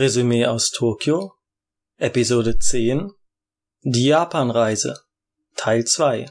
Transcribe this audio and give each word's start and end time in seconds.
Resümee 0.00 0.46
aus 0.46 0.70
Tokio 0.70 1.34
Episode 1.98 2.58
10 2.58 3.12
Die 3.82 4.06
Japanreise 4.06 4.98
Teil 5.56 5.84
2 5.84 6.24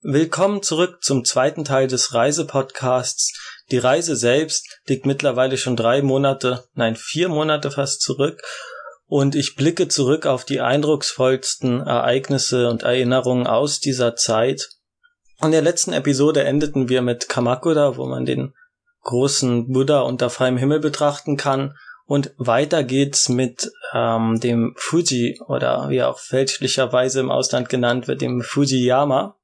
Willkommen 0.00 0.62
zurück 0.62 1.02
zum 1.02 1.26
zweiten 1.26 1.66
Teil 1.66 1.86
des 1.86 2.14
Reisepodcasts. 2.14 3.38
Die 3.70 3.76
Reise 3.76 4.16
selbst 4.16 4.80
liegt 4.86 5.04
mittlerweile 5.04 5.58
schon 5.58 5.76
drei 5.76 6.00
Monate, 6.00 6.64
nein 6.72 6.96
vier 6.96 7.28
Monate 7.28 7.70
fast 7.70 8.00
zurück 8.00 8.40
und 9.04 9.34
ich 9.34 9.56
blicke 9.56 9.86
zurück 9.88 10.24
auf 10.24 10.46
die 10.46 10.62
eindrucksvollsten 10.62 11.86
Ereignisse 11.86 12.70
und 12.70 12.84
Erinnerungen 12.84 13.46
aus 13.46 13.80
dieser 13.80 14.16
Zeit. 14.16 14.70
In 15.42 15.50
der 15.50 15.60
letzten 15.60 15.92
Episode 15.92 16.44
endeten 16.44 16.88
wir 16.88 17.02
mit 17.02 17.28
Kamakura, 17.28 17.98
wo 17.98 18.06
man 18.06 18.24
den 18.24 18.54
großen 19.02 19.72
Buddha 19.72 20.00
unter 20.00 20.30
freiem 20.30 20.56
Himmel 20.56 20.80
betrachten 20.80 21.36
kann. 21.36 21.74
Und 22.06 22.34
weiter 22.38 22.82
geht's 22.82 23.28
mit 23.28 23.70
ähm, 23.94 24.40
dem 24.40 24.74
Fuji 24.76 25.40
oder 25.46 25.88
wie 25.90 26.02
auch 26.02 26.18
fälschlicherweise 26.18 27.20
im 27.20 27.30
Ausland 27.30 27.68
genannt 27.68 28.08
wird, 28.08 28.20
dem 28.20 28.42
Fujiyama, 28.42 29.36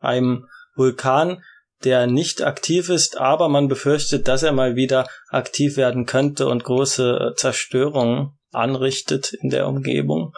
einem 0.00 0.46
Vulkan, 0.74 1.42
der 1.84 2.06
nicht 2.06 2.42
aktiv 2.42 2.90
ist, 2.90 3.16
aber 3.16 3.48
man 3.48 3.68
befürchtet, 3.68 4.28
dass 4.28 4.42
er 4.42 4.52
mal 4.52 4.76
wieder 4.76 5.06
aktiv 5.30 5.76
werden 5.76 6.04
könnte 6.04 6.46
und 6.46 6.64
große 6.64 7.32
Zerstörungen 7.36 8.38
anrichtet 8.52 9.32
in 9.32 9.50
der 9.50 9.66
Umgebung. 9.66 10.34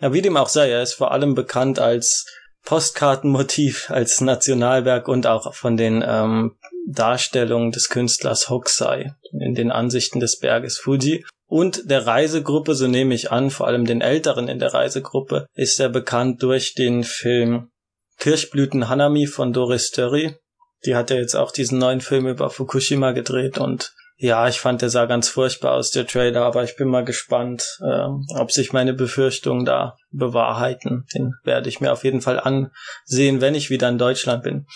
Ja, 0.00 0.12
wie 0.12 0.22
dem 0.22 0.36
auch 0.36 0.48
sei, 0.48 0.70
er 0.70 0.82
ist 0.82 0.94
vor 0.94 1.12
allem 1.12 1.34
bekannt 1.34 1.78
als 1.78 2.24
Postkartenmotiv, 2.64 3.90
als 3.90 4.20
Nationalwerk 4.20 5.08
und 5.08 5.26
auch 5.26 5.54
von 5.54 5.76
den 5.76 6.04
ähm, 6.06 6.56
Darstellung 6.90 7.70
des 7.70 7.88
Künstlers 7.90 8.48
Hokusai 8.48 9.14
in 9.32 9.54
den 9.54 9.70
Ansichten 9.70 10.20
des 10.20 10.38
Berges 10.38 10.78
Fuji 10.78 11.24
und 11.46 11.90
der 11.90 12.06
Reisegruppe, 12.06 12.74
so 12.74 12.86
nehme 12.86 13.14
ich 13.14 13.30
an, 13.30 13.50
vor 13.50 13.66
allem 13.66 13.84
den 13.84 14.00
Älteren 14.00 14.48
in 14.48 14.58
der 14.58 14.74
Reisegruppe, 14.74 15.46
ist 15.54 15.80
er 15.80 15.88
bekannt 15.88 16.42
durch 16.42 16.74
den 16.74 17.04
Film 17.04 17.70
Kirschblüten 18.18 18.88
Hanami 18.88 19.26
von 19.26 19.52
Doris 19.52 19.90
Terry. 19.90 20.34
Die 20.84 20.94
hat 20.94 21.10
ja 21.10 21.16
jetzt 21.16 21.34
auch 21.34 21.50
diesen 21.50 21.78
neuen 21.78 22.00
Film 22.00 22.26
über 22.26 22.50
Fukushima 22.50 23.12
gedreht 23.12 23.58
und 23.58 23.92
ja, 24.20 24.48
ich 24.48 24.58
fand, 24.58 24.82
der 24.82 24.90
sah 24.90 25.06
ganz 25.06 25.28
furchtbar 25.28 25.74
aus, 25.74 25.92
der 25.92 26.06
Trailer, 26.06 26.42
aber 26.42 26.64
ich 26.64 26.74
bin 26.74 26.88
mal 26.88 27.04
gespannt, 27.04 27.78
äh, 27.80 28.08
ob 28.36 28.50
sich 28.50 28.72
meine 28.72 28.92
Befürchtungen 28.92 29.64
da 29.64 29.96
bewahrheiten. 30.10 31.06
Den 31.14 31.34
werde 31.44 31.68
ich 31.68 31.80
mir 31.80 31.92
auf 31.92 32.02
jeden 32.02 32.20
Fall 32.20 32.40
ansehen, 32.40 33.40
wenn 33.40 33.54
ich 33.54 33.70
wieder 33.70 33.88
in 33.88 33.96
Deutschland 33.96 34.42
bin. 34.42 34.66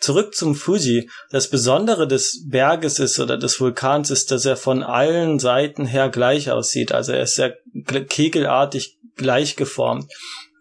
Zurück 0.00 0.34
zum 0.34 0.54
Fuji. 0.54 1.10
Das 1.30 1.48
Besondere 1.48 2.08
des 2.08 2.46
Berges 2.48 2.98
ist 2.98 3.20
oder 3.20 3.36
des 3.36 3.60
Vulkans 3.60 4.10
ist, 4.10 4.30
dass 4.30 4.46
er 4.46 4.56
von 4.56 4.82
allen 4.82 5.38
Seiten 5.38 5.84
her 5.84 6.08
gleich 6.08 6.50
aussieht. 6.50 6.92
Also 6.92 7.12
er 7.12 7.22
ist 7.22 7.36
sehr 7.36 7.54
kegelartig 8.08 8.98
gleich 9.16 9.56
geformt. 9.56 10.10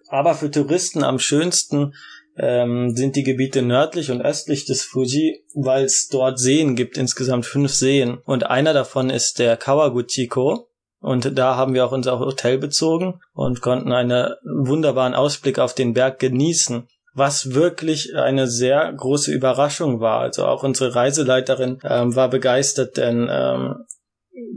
Aber 0.09 0.35
für 0.35 0.51
Touristen 0.51 1.03
am 1.03 1.19
schönsten 1.19 1.93
ähm, 2.37 2.95
sind 2.95 3.15
die 3.15 3.23
Gebiete 3.23 3.61
nördlich 3.61 4.11
und 4.11 4.21
östlich 4.21 4.65
des 4.65 4.83
Fuji, 4.83 5.45
weil 5.53 5.85
es 5.85 6.09
dort 6.09 6.37
Seen 6.37 6.75
gibt, 6.75 6.97
insgesamt 6.97 7.45
fünf 7.45 7.71
Seen. 7.71 8.17
Und 8.25 8.45
einer 8.45 8.73
davon 8.73 9.09
ist 9.09 9.39
der 9.39 9.55
Kawaguchiko. 9.55 10.67
Und 11.01 11.37
da 11.37 11.55
haben 11.55 11.73
wir 11.73 11.85
auch 11.85 11.93
unser 11.93 12.19
Hotel 12.19 12.57
bezogen 12.57 13.21
und 13.33 13.61
konnten 13.61 13.93
einen 13.93 14.33
wunderbaren 14.43 15.13
Ausblick 15.13 15.57
auf 15.57 15.73
den 15.73 15.93
Berg 15.93 16.19
genießen 16.19 16.89
was 17.19 17.53
wirklich 17.53 18.15
eine 18.15 18.47
sehr 18.47 18.91
große 18.91 19.31
Überraschung 19.31 19.99
war. 19.99 20.21
Also 20.21 20.45
auch 20.47 20.63
unsere 20.63 20.95
Reiseleiterin 20.95 21.77
ähm, 21.83 22.15
war 22.15 22.29
begeistert, 22.29 22.97
denn 22.97 23.29
ähm, 23.29 23.85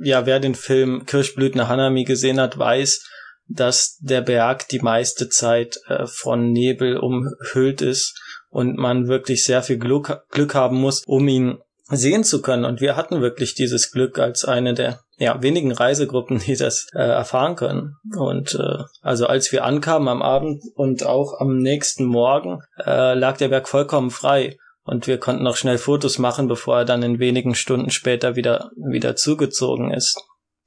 ja, 0.02 0.24
wer 0.24 0.40
den 0.40 0.54
Film 0.54 1.04
Kirschblüten 1.04 1.68
Hanami 1.68 2.04
gesehen 2.04 2.40
hat, 2.40 2.58
weiß, 2.58 3.04
dass 3.48 3.98
der 4.00 4.22
Berg 4.22 4.68
die 4.68 4.78
meiste 4.78 5.28
Zeit 5.28 5.78
äh, 5.88 6.06
von 6.06 6.52
Nebel 6.52 6.96
umhüllt 6.96 7.82
ist 7.82 8.18
und 8.48 8.76
man 8.78 9.08
wirklich 9.08 9.44
sehr 9.44 9.62
viel 9.62 9.78
Glück, 9.78 10.22
Glück 10.30 10.54
haben 10.54 10.76
muss, 10.76 11.02
um 11.06 11.28
ihn 11.28 11.58
sehen 11.88 12.24
zu 12.24 12.40
können. 12.42 12.64
Und 12.64 12.80
wir 12.80 12.96
hatten 12.96 13.20
wirklich 13.20 13.54
dieses 13.54 13.90
Glück 13.90 14.18
als 14.18 14.44
eine 14.44 14.74
der 14.74 15.00
ja, 15.16 15.42
wenigen 15.42 15.72
Reisegruppen, 15.72 16.38
die 16.38 16.56
das 16.56 16.88
äh, 16.94 16.98
erfahren 16.98 17.56
können. 17.56 17.96
Und 18.16 18.54
äh, 18.54 18.84
also 19.02 19.26
als 19.26 19.52
wir 19.52 19.64
ankamen 19.64 20.08
am 20.08 20.22
Abend 20.22 20.62
und 20.74 21.04
auch 21.04 21.38
am 21.40 21.58
nächsten 21.58 22.04
Morgen 22.04 22.60
äh, 22.84 23.14
lag 23.14 23.36
der 23.36 23.48
Berg 23.48 23.68
vollkommen 23.68 24.10
frei. 24.10 24.56
Und 24.84 25.06
wir 25.06 25.18
konnten 25.18 25.44
noch 25.44 25.56
schnell 25.56 25.78
Fotos 25.78 26.18
machen, 26.18 26.48
bevor 26.48 26.78
er 26.78 26.84
dann 26.84 27.04
in 27.04 27.20
wenigen 27.20 27.54
Stunden 27.54 27.90
später 27.90 28.34
wieder, 28.34 28.70
wieder 28.76 29.14
zugezogen 29.14 29.92
ist. 29.92 30.20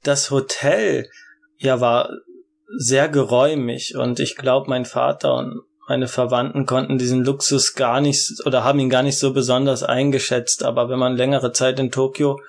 Das 0.04 0.30
Hotel, 0.30 1.06
ja, 1.58 1.80
war 1.82 2.08
sehr 2.78 3.08
geräumig 3.08 3.94
und 3.94 4.18
ich 4.18 4.36
glaube, 4.36 4.70
mein 4.70 4.86
Vater 4.86 5.34
und 5.34 5.60
meine 5.88 6.08
Verwandten 6.08 6.66
konnten 6.66 6.98
diesen 6.98 7.24
Luxus 7.24 7.74
gar 7.74 8.00
nicht 8.00 8.44
oder 8.44 8.64
haben 8.64 8.80
ihn 8.80 8.90
gar 8.90 9.02
nicht 9.02 9.18
so 9.18 9.32
besonders 9.32 9.82
eingeschätzt. 9.82 10.64
Aber 10.64 10.88
wenn 10.88 10.98
man 10.98 11.16
längere 11.16 11.52
Zeit 11.52 11.78
in 11.78 11.90
Tokio 11.92 12.40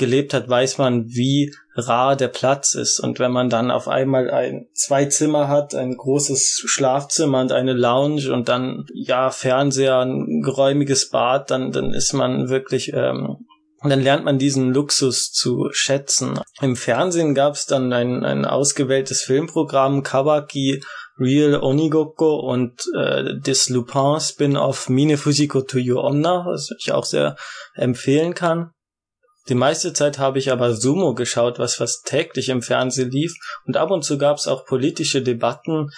gelebt 0.00 0.34
hat, 0.34 0.48
weiß 0.48 0.78
man, 0.78 1.06
wie 1.10 1.54
rar 1.76 2.16
der 2.16 2.28
Platz 2.28 2.74
ist. 2.74 2.98
Und 2.98 3.20
wenn 3.20 3.30
man 3.30 3.48
dann 3.48 3.70
auf 3.70 3.86
einmal 3.86 4.30
ein, 4.30 4.66
zwei 4.72 5.04
Zimmer 5.04 5.46
hat, 5.46 5.76
ein 5.76 5.96
großes 5.96 6.64
Schlafzimmer 6.66 7.40
und 7.40 7.52
eine 7.52 7.74
Lounge 7.74 8.32
und 8.32 8.48
dann, 8.48 8.86
ja, 8.92 9.30
Fernseher, 9.30 10.00
ein 10.00 10.42
geräumiges 10.42 11.10
Bad, 11.10 11.52
dann, 11.52 11.70
dann 11.70 11.92
ist 11.92 12.12
man 12.14 12.48
wirklich, 12.48 12.92
ähm, 12.92 13.46
dann 13.82 14.02
lernt 14.02 14.24
man 14.24 14.38
diesen 14.38 14.74
Luxus 14.74 15.30
zu 15.30 15.68
schätzen. 15.70 16.40
Im 16.60 16.76
Fernsehen 16.76 17.34
gab 17.34 17.54
es 17.54 17.66
dann 17.66 17.92
ein, 17.92 18.24
ein 18.24 18.44
ausgewähltes 18.44 19.22
Filmprogramm, 19.22 20.02
Kawaki 20.02 20.82
Real 21.18 21.62
Onigoko 21.62 22.36
und 22.36 22.82
äh, 22.96 23.34
das 23.42 23.68
Lupin 23.68 24.18
Spin-off 24.18 24.88
Mine 24.88 25.18
Fujiko 25.18 25.60
to 25.60 25.78
Your 25.78 26.02
Onna, 26.02 26.46
was 26.46 26.70
ich 26.78 26.92
auch 26.92 27.04
sehr 27.04 27.36
empfehlen 27.74 28.32
kann. 28.32 28.70
Die 29.50 29.56
meiste 29.56 29.92
Zeit 29.92 30.18
habe 30.18 30.38
ich 30.38 30.52
aber 30.52 30.74
Sumo 30.74 31.12
geschaut, 31.14 31.58
was 31.58 31.74
fast 31.74 32.06
täglich 32.06 32.48
im 32.48 32.62
Fernsehen 32.62 33.10
lief, 33.10 33.34
und 33.66 33.76
ab 33.76 33.90
und 33.90 34.04
zu 34.04 34.16
gab 34.16 34.36
es 34.36 34.46
auch 34.46 34.64
politische 34.64 35.22
Debatten. 35.22 35.90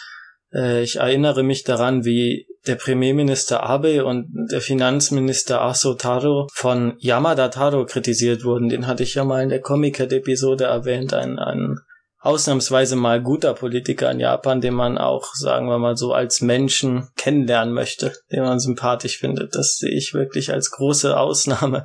Äh, 0.54 0.82
ich 0.82 0.96
erinnere 0.96 1.42
mich 1.42 1.62
daran, 1.62 2.06
wie 2.06 2.46
der 2.66 2.76
Premierminister 2.76 3.62
Abe 3.62 4.06
und 4.06 4.48
der 4.50 4.62
Finanzminister 4.62 5.60
Aso 5.60 5.94
Taro 5.94 6.48
von 6.54 6.94
Yamada 6.98 7.48
Taro 7.48 7.84
kritisiert 7.84 8.42
wurden. 8.42 8.70
Den 8.70 8.86
hatte 8.86 9.02
ich 9.02 9.14
ja 9.14 9.24
mal 9.24 9.42
in 9.42 9.50
der 9.50 9.60
Comic-Episode 9.60 10.64
erwähnt, 10.64 11.12
ein, 11.12 11.38
ein 11.38 11.76
ausnahmsweise 12.20 12.96
mal 12.96 13.20
guter 13.20 13.52
Politiker 13.52 14.10
in 14.10 14.20
Japan, 14.20 14.62
den 14.62 14.74
man 14.74 14.96
auch, 14.96 15.34
sagen 15.34 15.66
wir 15.66 15.78
mal 15.78 15.96
so, 15.96 16.14
als 16.14 16.40
Menschen 16.40 17.08
kennenlernen 17.16 17.74
möchte, 17.74 18.14
den 18.30 18.44
man 18.44 18.60
sympathisch 18.60 19.18
findet. 19.18 19.54
Das 19.56 19.76
sehe 19.76 19.90
ich 19.90 20.14
wirklich 20.14 20.52
als 20.52 20.70
große 20.70 21.18
Ausnahme 21.18 21.84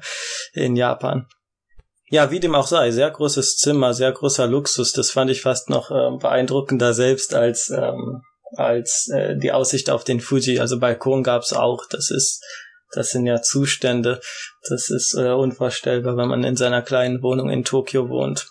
in 0.54 0.78
Japan. 0.78 1.28
Ja, 2.10 2.32
wie 2.32 2.40
dem 2.40 2.56
auch 2.56 2.68
sei, 2.68 2.92
sehr 2.92 3.12
großes 3.12 3.58
Zimmer, 3.58 3.94
sehr 3.94 4.12
großer 4.12 4.48
Luxus. 4.48 4.94
Das 4.94 5.12
fand 5.12 5.30
ich 5.30 5.42
fast 5.42 5.70
noch 5.70 5.92
äh, 5.92 6.18
beeindruckender 6.18 6.94
selbst 6.94 7.34
als 7.34 7.70
ähm, 7.70 8.22
als 8.56 9.10
äh, 9.14 9.36
die 9.38 9.52
Aussicht 9.52 9.90
auf 9.90 10.06
den 10.06 10.22
Fuji. 10.22 10.60
Also 10.60 10.80
Balkon 10.80 11.24
gab's 11.24 11.52
auch. 11.52 11.86
Das 11.90 12.10
ist 12.12 12.42
das 12.94 13.10
sind 13.10 13.26
ja 13.26 13.42
Zustände. 13.42 14.22
Das 14.70 14.90
ist 14.90 15.14
äh, 15.16 15.32
unvorstellbar, 15.32 16.16
wenn 16.18 16.30
man 16.30 16.44
in 16.44 16.56
seiner 16.56 16.82
kleinen 16.82 17.22
Wohnung 17.22 17.50
in 17.50 17.66
Tokio 17.66 18.10
wohnt. 18.10 18.48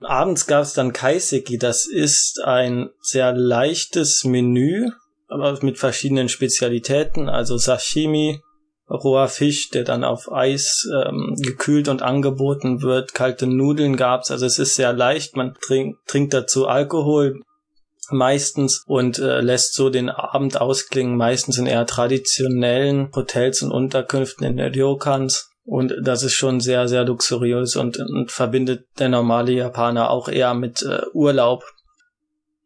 Abends 0.00 0.46
gab's 0.46 0.74
dann 0.74 0.92
Kaiseki. 0.92 1.58
Das 1.58 1.86
ist 1.86 2.40
ein 2.42 2.90
sehr 3.00 3.32
leichtes 3.32 4.24
Menü, 4.24 4.90
aber 5.28 5.58
mit 5.62 5.78
verschiedenen 5.78 6.28
Spezialitäten. 6.28 7.28
Also 7.28 7.56
Sashimi, 7.56 8.40
roher 8.90 9.28
Fisch, 9.28 9.70
der 9.70 9.84
dann 9.84 10.04
auf 10.04 10.32
Eis 10.32 10.88
ähm, 10.94 11.36
gekühlt 11.38 11.88
und 11.88 12.02
angeboten 12.02 12.82
wird. 12.82 13.14
Kalte 13.14 13.46
Nudeln 13.46 13.96
gab's, 13.96 14.30
also 14.30 14.46
es 14.46 14.58
ist 14.58 14.76
sehr 14.76 14.92
leicht. 14.92 15.36
Man 15.36 15.54
trink, 15.60 15.96
trinkt 16.06 16.34
dazu 16.34 16.66
Alkohol 16.66 17.42
meistens 18.10 18.82
und 18.86 19.18
äh, 19.18 19.40
lässt 19.40 19.74
so 19.74 19.90
den 19.90 20.08
Abend 20.08 20.60
ausklingen, 20.60 21.16
meistens 21.16 21.58
in 21.58 21.66
eher 21.66 21.86
traditionellen 21.86 23.10
Hotels 23.14 23.62
und 23.62 23.70
Unterkünften 23.70 24.46
in 24.46 24.56
den 24.56 24.72
Ryokans. 24.72 25.50
Und 25.64 25.94
das 26.02 26.22
ist 26.22 26.32
schon 26.32 26.60
sehr, 26.60 26.88
sehr 26.88 27.04
luxuriös 27.04 27.76
und, 27.76 27.98
und 27.98 28.30
verbindet 28.30 28.86
der 28.98 29.10
normale 29.10 29.52
Japaner 29.52 30.10
auch 30.10 30.28
eher 30.28 30.54
mit 30.54 30.82
äh, 30.82 31.02
Urlaub. 31.12 31.62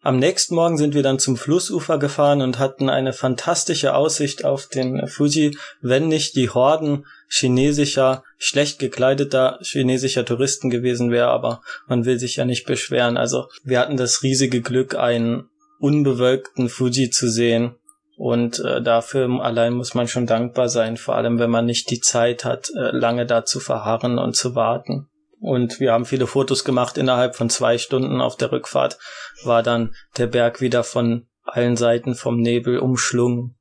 Am 0.05 0.19
nächsten 0.19 0.57
Morgen 0.57 0.79
sind 0.79 0.95
wir 0.95 1.05
dann 1.05 1.21
zum 1.21 1.37
Flussufer 1.37 1.97
gefahren 1.97 2.43
und 2.43 2.59
hatten 2.59 2.91
eine 2.91 3.13
fantastische 3.13 3.95
Aussicht 3.95 4.45
auf 4.45 4.67
den 4.67 5.07
Fuji, 5.07 5.57
wenn 5.81 6.09
nicht 6.09 6.35
die 6.35 6.51
Horden 6.51 7.07
chinesischer, 7.29 8.25
schlecht 8.37 8.81
gekleideter 8.81 9.61
chinesischer 9.63 10.25
Touristen 10.25 10.71
gewesen 10.71 11.13
wäre, 11.13 11.29
aber 11.29 11.63
man 11.87 12.05
will 12.05 12.19
sich 12.19 12.35
ja 12.35 12.45
nicht 12.45 12.67
beschweren. 12.67 13.17
Also 13.17 13.47
wir 13.63 13.79
hatten 13.79 13.97
das 13.97 14.25
riesige 14.25 14.61
Glück, 14.61 14.97
einen 14.97 15.49
unbewölkten 15.79 16.69
Fuji 16.69 17.11
zu 17.11 17.31
sehen. 17.31 17.77
Und 18.17 18.59
äh, 18.59 18.83
dafür 18.83 19.29
allein 19.41 19.73
muss 19.73 19.95
man 19.95 20.09
schon 20.09 20.27
dankbar 20.27 20.69
sein, 20.69 20.97
vor 20.97 21.15
allem 21.15 21.39
wenn 21.39 21.51
man 21.51 21.65
nicht 21.65 21.91
die 21.91 22.01
Zeit 22.01 22.45
hat, 22.45 22.71
äh, 22.71 22.91
lange 22.91 23.25
da 23.25 23.45
zu 23.45 23.61
verharren 23.61 24.19
und 24.19 24.35
zu 24.35 24.57
warten. 24.57 25.09
Und 25.43 25.81
wir 25.81 25.93
haben 25.93 26.05
viele 26.05 26.29
Fotos 26.29 26.65
gemacht. 26.65 26.97
Innerhalb 26.97 27.35
von 27.35 27.51
zwei 27.51 27.77
Stunden 27.77 28.21
auf 28.21 28.37
der 28.37 28.53
Rückfahrt 28.53 28.99
war 29.43 29.65
dann 29.65 29.93
der 30.17 30.29
Berg 30.29 30.61
wieder 30.61 30.85
von 30.85 31.27
allen 31.43 31.77
Seiten 31.77 32.15
vom 32.15 32.41
Nebel 32.41 32.79
umschlungen. 32.79 33.59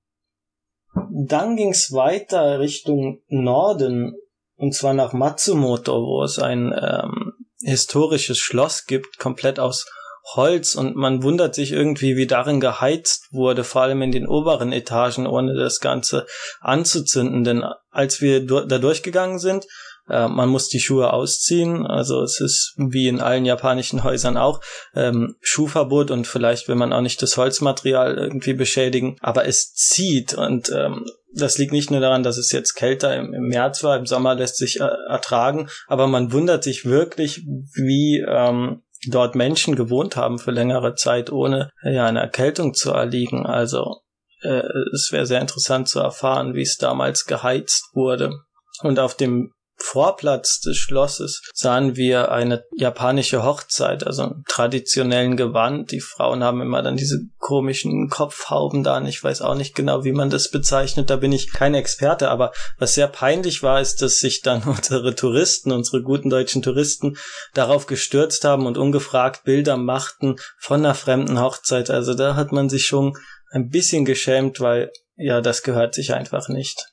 Dann 1.10 1.56
ging's 1.56 1.92
weiter 1.92 2.60
Richtung 2.60 3.24
Norden, 3.30 4.16
und 4.58 4.76
zwar 4.76 4.94
nach 4.94 5.14
Matsumoto, 5.14 6.06
wo 6.06 6.24
es 6.24 6.38
ein 6.38 6.72
ähm, 6.80 7.34
historisches 7.64 8.38
Schloss 8.38 8.86
gibt, 8.86 9.18
komplett 9.18 9.60
aus 9.60 9.88
Holz 10.36 10.76
und 10.76 10.96
man 10.96 11.24
wundert 11.24 11.56
sich 11.56 11.72
irgendwie, 11.72 12.16
wie 12.16 12.28
darin 12.28 12.60
geheizt 12.60 13.30
wurde, 13.32 13.64
vor 13.64 13.82
allem 13.82 14.04
in 14.04 14.12
den 14.12 14.28
oberen 14.28 14.72
Etagen, 14.72 15.26
ohne 15.26 15.56
das 15.56 15.80
Ganze 15.80 16.28
anzuzünden. 16.60 17.44
Denn 17.44 17.64
als 17.90 18.22
wir 18.22 18.46
da 18.46 18.78
durchgegangen 18.78 19.40
sind, 19.40 19.66
äh, 20.12 20.28
man 20.28 20.50
muss 20.50 20.68
die 20.68 20.80
Schuhe 20.80 21.14
ausziehen. 21.14 21.86
Also 21.86 22.22
es 22.22 22.40
ist 22.40 22.76
wie 22.78 23.08
in 23.08 23.22
allen 23.22 23.46
japanischen 23.46 24.04
Häusern 24.04 24.38
auch 24.38 24.62
ähm, 24.94 25.36
Schuhverbot 25.42 26.12
und 26.12 26.28
vielleicht 26.28 26.68
will 26.68 26.76
man 26.76 26.94
auch 26.94 27.02
nicht 27.02 27.22
das 27.22 27.38
Holzmaterial 27.38 28.18
irgendwie 28.18 28.54
beschädigen. 28.54 29.16
Aber 29.22 29.48
es 29.48 29.74
zieht 29.74 30.34
und 30.34 30.70
ähm, 30.70 31.06
das 31.34 31.58
liegt 31.58 31.72
nicht 31.72 31.92
nur 31.92 32.02
daran, 32.02 32.24
dass 32.24 32.38
es 32.38 32.52
jetzt 32.52 32.74
kälter 32.74 33.16
im, 33.16 33.34
im 33.34 33.48
März 33.48 33.84
war, 33.84 33.98
im 33.98 34.06
Sommer 34.06 34.36
lässt 34.36 34.58
sich 34.58 34.82
äh, 34.82 34.90
ertragen, 35.10 35.70
aber 35.88 36.08
man 36.08 36.34
wundert 36.34 36.64
sich 36.64 36.84
wirklich, 36.86 37.46
wie 37.74 38.24
ähm, 38.28 38.84
dort 39.08 39.36
Menschen 39.36 39.76
gewohnt 39.76 40.18
haben 40.18 40.40
für 40.40 40.52
längere 40.52 40.96
Zeit, 40.96 41.32
ohne 41.32 41.72
ja 41.84 42.06
eine 42.06 42.20
Erkältung 42.20 42.74
zu 42.74 42.92
erliegen. 42.92 43.46
Also 43.46 44.02
äh, 44.42 44.62
es 44.94 45.10
wäre 45.12 45.26
sehr 45.26 45.42
interessant 45.42 45.88
zu 45.88 46.00
erfahren, 46.00 46.54
wie 46.54 46.62
es 46.62 46.78
damals 46.78 47.26
geheizt 47.26 47.90
wurde. 47.94 48.42
Und 48.84 49.00
auf 49.00 49.16
dem 49.16 49.54
Vorplatz 49.82 50.60
des 50.62 50.78
Schlosses 50.78 51.42
sahen 51.54 51.96
wir 51.96 52.32
eine 52.32 52.64
japanische 52.76 53.44
Hochzeit, 53.44 54.06
also 54.06 54.24
einen 54.24 54.44
traditionellen 54.48 55.38
Gewand. 55.38 55.92
Die 55.92 56.00
Frauen 56.00 56.44
haben 56.44 56.62
immer 56.62 56.82
dann 56.82 56.98
diese 56.98 57.20
komischen 57.40 58.10
Kopfhauben 58.10 58.84
da. 58.84 58.98
Und 58.98 59.08
ich 59.08 59.24
weiß 59.24 59.42
auch 59.42 59.56
nicht 59.56 59.76
genau, 59.76 60.04
wie 60.04 60.12
man 60.12 60.30
das 60.30 60.50
bezeichnet. 60.50 61.10
Da 61.10 61.18
bin 61.18 61.32
ich 61.32 61.52
kein 61.52 61.74
Experte. 61.74 62.30
Aber 62.30 62.52
was 62.78 62.94
sehr 62.94 63.08
peinlich 63.08 63.64
war, 63.64 63.82
ist, 63.82 64.02
dass 64.02 64.20
sich 64.20 64.42
dann 64.42 64.64
unsere 64.66 65.16
Touristen, 65.16 65.72
unsere 65.72 66.02
guten 66.02 66.30
deutschen 66.30 66.62
Touristen, 66.62 67.18
darauf 67.54 67.88
gestürzt 67.88 68.46
haben 68.46 68.66
und 68.66 68.78
ungefragt 68.78 69.44
Bilder 69.44 69.78
machten 69.78 70.38
von 70.58 70.86
einer 70.86 70.96
fremden 70.96 71.40
Hochzeit. 71.42 71.90
Also 71.90 72.14
da 72.14 72.36
hat 72.36 72.52
man 72.52 72.70
sich 72.70 72.86
schon 72.86 73.18
ein 73.52 73.70
bisschen 73.70 74.06
geschämt, 74.06 74.60
weil 74.60 74.92
ja, 75.16 75.42
das 75.42 75.64
gehört 75.64 75.94
sich 75.94 76.14
einfach 76.14 76.48
nicht. 76.48 76.92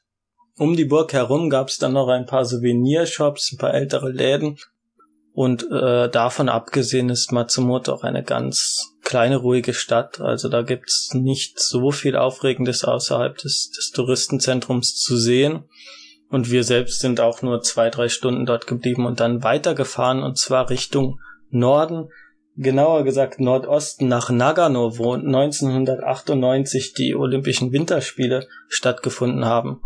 Um 0.59 0.75
die 0.77 0.85
Burg 0.85 1.13
herum 1.13 1.51
gab 1.51 1.69
es 1.69 1.79
dann 1.79 1.93
noch 1.93 2.09
ein 2.09 2.27
paar 2.27 2.45
Souvenirshops, 2.45 3.53
ein 3.53 3.59
paar 3.59 3.75
ältere 3.75 4.11
Läden. 4.11 4.59
Und 5.33 5.71
äh, 5.71 6.11
davon 6.11 6.49
abgesehen 6.49 7.11
ist 7.11 7.31
Matsumoto 7.31 7.93
auch 7.93 8.03
eine 8.03 8.25
ganz 8.25 8.97
kleine, 9.05 9.37
ruhige 9.37 9.73
Stadt. 9.73 10.21
Also 10.21 10.49
da 10.49 10.63
gibt's 10.63 11.15
nicht 11.15 11.61
so 11.61 11.93
viel 11.93 12.17
Aufregendes 12.17 12.83
außerhalb 12.83 13.39
des, 13.39 13.71
des 13.71 13.93
Touristenzentrums 13.93 14.97
zu 14.97 15.17
sehen. 15.17 15.63
Und 16.29 16.51
wir 16.51 16.65
selbst 16.65 16.99
sind 16.99 17.21
auch 17.21 17.41
nur 17.41 17.63
zwei, 17.63 17.89
drei 17.89 18.09
Stunden 18.09 18.45
dort 18.45 18.67
geblieben 18.67 19.07
und 19.07 19.21
dann 19.21 19.45
weitergefahren 19.45 20.25
und 20.25 20.39
zwar 20.39 20.71
Richtung 20.71 21.21
Norden, 21.51 22.09
genauer 22.57 23.05
gesagt 23.05 23.39
Nordosten 23.39 24.09
nach 24.09 24.31
Nagano, 24.31 24.99
wo 24.99 25.15
1998 25.15 26.95
die 26.95 27.15
Olympischen 27.15 27.71
Winterspiele 27.71 28.49
stattgefunden 28.67 29.45
haben. 29.45 29.81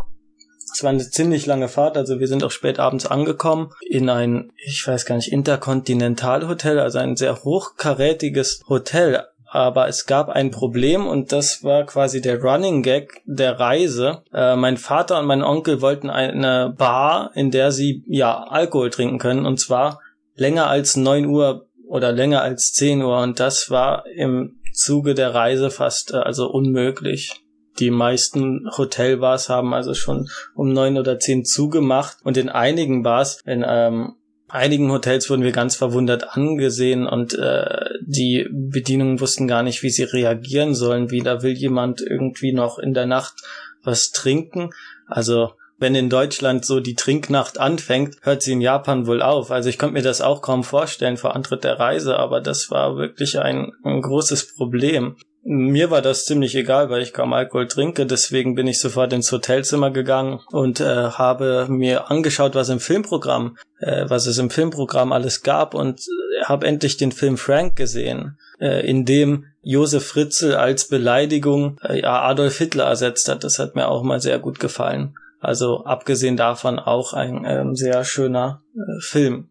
Es 0.73 0.83
war 0.83 0.89
eine 0.89 1.07
ziemlich 1.07 1.45
lange 1.45 1.67
Fahrt, 1.67 1.97
also 1.97 2.19
wir 2.19 2.27
sind 2.27 2.43
auch 2.43 2.49
spät 2.49 2.79
abends 2.79 3.05
angekommen 3.05 3.71
in 3.87 4.09
ein, 4.09 4.51
ich 4.57 4.87
weiß 4.87 5.05
gar 5.05 5.15
nicht, 5.15 5.31
Interkontinentalhotel, 5.31 6.79
also 6.79 6.97
ein 6.97 7.15
sehr 7.15 7.43
hochkarätiges 7.43 8.61
Hotel. 8.67 9.23
Aber 9.45 9.87
es 9.87 10.07
gab 10.07 10.29
ein 10.29 10.49
Problem 10.49 11.05
und 11.05 11.31
das 11.31 11.63
war 11.63 11.85
quasi 11.85 12.21
der 12.21 12.41
Running 12.41 12.81
Gag 12.81 13.21
der 13.25 13.59
Reise. 13.59 14.23
Äh, 14.33 14.55
mein 14.55 14.77
Vater 14.77 15.19
und 15.19 15.27
mein 15.27 15.43
Onkel 15.43 15.79
wollten 15.79 16.09
eine 16.09 16.73
Bar, 16.75 17.29
in 17.35 17.51
der 17.51 17.71
sie 17.71 18.03
ja 18.07 18.45
Alkohol 18.45 18.89
trinken 18.89 19.19
können 19.19 19.45
und 19.45 19.59
zwar 19.59 19.99
länger 20.35 20.69
als 20.69 20.95
neun 20.95 21.27
Uhr 21.27 21.67
oder 21.87 22.11
länger 22.11 22.41
als 22.41 22.73
zehn 22.73 23.03
Uhr 23.03 23.19
und 23.19 23.39
das 23.39 23.69
war 23.69 24.07
im 24.07 24.55
Zuge 24.73 25.13
der 25.13 25.35
Reise 25.35 25.69
fast 25.69 26.13
äh, 26.13 26.17
also 26.17 26.49
unmöglich. 26.49 27.42
Die 27.79 27.91
meisten 27.91 28.69
Hotelbars 28.77 29.49
haben 29.49 29.73
also 29.73 29.93
schon 29.93 30.29
um 30.55 30.73
neun 30.73 30.97
oder 30.97 31.19
zehn 31.19 31.43
zugemacht 31.45 32.17
und 32.23 32.37
in 32.37 32.49
einigen 32.49 33.03
Bars, 33.03 33.41
in 33.45 33.65
ähm, 33.67 34.15
einigen 34.53 34.91
Hotels 34.91 35.29
wurden 35.29 35.43
wir 35.43 35.51
ganz 35.51 35.75
verwundert 35.75 36.37
angesehen 36.37 37.07
und 37.07 37.33
äh, 37.33 37.85
die 38.01 38.47
Bedienungen 38.51 39.19
wussten 39.19 39.47
gar 39.47 39.63
nicht, 39.63 39.81
wie 39.81 39.89
sie 39.89 40.03
reagieren 40.03 40.75
sollen. 40.75 41.09
Wie 41.09 41.21
da 41.21 41.41
will 41.41 41.53
jemand 41.53 42.01
irgendwie 42.01 42.53
noch 42.53 42.77
in 42.77 42.93
der 42.93 43.07
Nacht 43.07 43.41
was 43.83 44.11
trinken. 44.11 44.69
Also 45.07 45.53
wenn 45.79 45.95
in 45.95 46.09
Deutschland 46.09 46.65
so 46.65 46.79
die 46.79 46.93
Trinknacht 46.93 47.59
anfängt, 47.59 48.17
hört 48.21 48.43
sie 48.43 48.53
in 48.53 48.61
Japan 48.61 49.07
wohl 49.07 49.21
auf. 49.23 49.49
Also 49.49 49.69
ich 49.69 49.79
konnte 49.79 49.95
mir 49.95 50.03
das 50.03 50.21
auch 50.21 50.41
kaum 50.41 50.63
vorstellen 50.63 51.17
vor 51.17 51.35
Antritt 51.35 51.63
der 51.63 51.79
Reise, 51.79 52.17
aber 52.17 52.39
das 52.39 52.69
war 52.69 52.95
wirklich 52.95 53.39
ein, 53.39 53.71
ein 53.83 54.01
großes 54.01 54.55
Problem. 54.55 55.17
Mir 55.45 55.91
war 55.91 56.01
das 56.01 56.23
ziemlich 56.23 56.55
egal, 56.55 56.89
weil 56.89 57.01
ich 57.01 57.11
kaum 57.11 57.33
Alkohol 57.33 57.67
trinke. 57.67 58.05
Deswegen 58.05 58.55
bin 58.55 58.65
ich 58.65 58.79
sofort 58.79 59.11
ins 59.11 59.29
Hotelzimmer 59.29 59.91
gegangen 59.91 60.39
und 60.51 60.79
äh, 60.79 60.85
habe 60.85 61.67
mir 61.69 62.09
angeschaut, 62.09 62.55
was 62.55 62.69
im 62.69 62.79
Filmprogramm, 62.79 63.57
äh, 63.79 64.05
was 64.07 64.25
es 64.25 64.37
im 64.37 64.49
Filmprogramm 64.49 65.11
alles 65.11 65.43
gab 65.43 65.73
und 65.73 65.99
äh, 65.99 66.45
habe 66.45 66.65
endlich 66.65 66.95
den 66.95 67.11
Film 67.11 67.35
Frank 67.35 67.75
gesehen, 67.75 68.37
äh, 68.61 68.87
in 68.89 69.03
dem 69.03 69.45
Josef 69.61 70.07
Fritzl 70.07 70.55
als 70.55 70.87
Beleidigung 70.87 71.77
äh, 71.83 72.03
Adolf 72.03 72.57
Hitler 72.57 72.85
ersetzt 72.85 73.27
hat. 73.27 73.43
Das 73.43 73.59
hat 73.59 73.75
mir 73.75 73.89
auch 73.89 74.03
mal 74.03 74.21
sehr 74.21 74.39
gut 74.39 74.61
gefallen. 74.61 75.15
Also 75.41 75.83
abgesehen 75.83 76.37
davon 76.37 76.79
auch 76.79 77.11
ein 77.11 77.43
äh, 77.43 77.65
sehr 77.73 78.05
schöner 78.05 78.61
äh, 78.75 79.01
Film. 79.01 79.49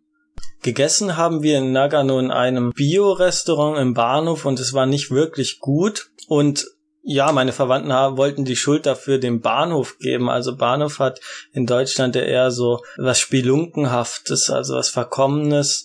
Gegessen 0.63 1.17
haben 1.17 1.43
wir 1.43 1.59
in 1.59 1.73
Nagano 1.73 2.21
in 2.21 2.31
einem 2.31 2.71
Bio-Restaurant 2.71 3.79
im 3.79 3.95
Bahnhof 3.95 4.45
und 4.45 4.61
es 4.61 4.73
war 4.73 4.87
nicht 4.87 5.11
wirklich 5.11 5.59
gut. 5.59 6.11
Und 6.29 6.67
ja, 7.03 7.33
meine 7.33 7.53
Verwandten 7.53 7.91
wollten 8.17 8.45
die 8.45 8.55
Schuld 8.55 8.87
dafür 8.87 9.19
dem 9.19 9.41
Bahnhof 9.41 9.99
geben. 9.99 10.31
Also 10.31 10.57
Bahnhof 10.57 11.01
hat 11.01 11.21
in 11.53 11.67
Deutschland 11.67 12.15
ja 12.15 12.23
eher 12.23 12.51
so 12.53 12.81
was 12.97 13.19
Spelunkenhaftes, 13.19 14.51
also 14.51 14.75
was 14.77 14.89
Verkommenes. 14.89 15.85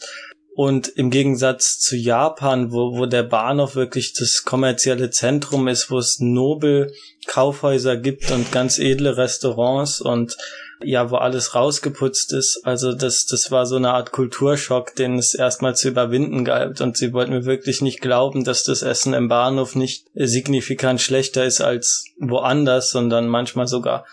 Und 0.53 0.87
im 0.87 1.09
Gegensatz 1.09 1.79
zu 1.79 1.95
Japan, 1.95 2.71
wo, 2.71 2.97
wo 2.97 3.07
der 3.07 3.23
Bahnhof 3.23 3.75
wirklich 3.75 4.13
das 4.13 4.43
kommerzielle 4.43 5.09
Zentrum 5.09 5.67
ist, 5.67 5.89
wo 5.89 5.97
es 5.97 6.19
Nobel 6.19 6.91
Kaufhäuser 7.25 7.97
gibt 7.97 8.31
und 8.31 8.51
ganz 8.51 8.77
edle 8.79 9.17
Restaurants 9.17 10.01
und 10.01 10.37
ja, 10.81 11.09
wo 11.09 11.15
alles 11.15 11.55
rausgeputzt 11.55 12.33
ist. 12.33 12.61
Also 12.63 12.93
das, 12.93 13.25
das 13.25 13.51
war 13.51 13.65
so 13.65 13.77
eine 13.77 13.93
Art 13.93 14.11
Kulturschock, 14.11 14.95
den 14.95 15.17
es 15.17 15.33
erstmal 15.33 15.75
zu 15.75 15.87
überwinden 15.87 16.45
galt. 16.45 16.81
Und 16.81 16.97
sie 16.97 17.13
wollten 17.13 17.33
mir 17.33 17.45
wirklich 17.45 17.81
nicht 17.81 18.01
glauben, 18.01 18.43
dass 18.43 18.63
das 18.63 18.83
Essen 18.83 19.13
im 19.13 19.27
Bahnhof 19.27 19.75
nicht 19.75 20.07
signifikant 20.13 21.01
schlechter 21.01 21.45
ist 21.45 21.61
als 21.61 22.05
woanders, 22.19 22.91
sondern 22.91 23.27
manchmal 23.27 23.67
sogar 23.67 24.05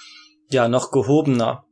ja 0.49 0.69
noch 0.69 0.91
gehobener. 0.91 1.65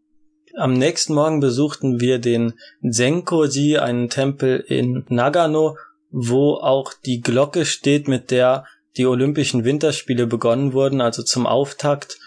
Am 0.54 0.74
nächsten 0.74 1.14
Morgen 1.14 1.40
besuchten 1.40 2.00
wir 2.00 2.18
den 2.18 2.54
Zenkoji, 2.86 3.78
einen 3.78 4.10
Tempel 4.10 4.60
in 4.60 5.04
Nagano, 5.08 5.78
wo 6.10 6.56
auch 6.56 6.92
die 6.92 7.22
Glocke 7.22 7.64
steht, 7.64 8.06
mit 8.06 8.30
der 8.30 8.66
die 8.98 9.06
Olympischen 9.06 9.64
Winterspiele 9.64 10.26
begonnen 10.26 10.74
wurden, 10.74 11.00
also 11.00 11.22
zum 11.22 11.46
Auftakt 11.46 12.18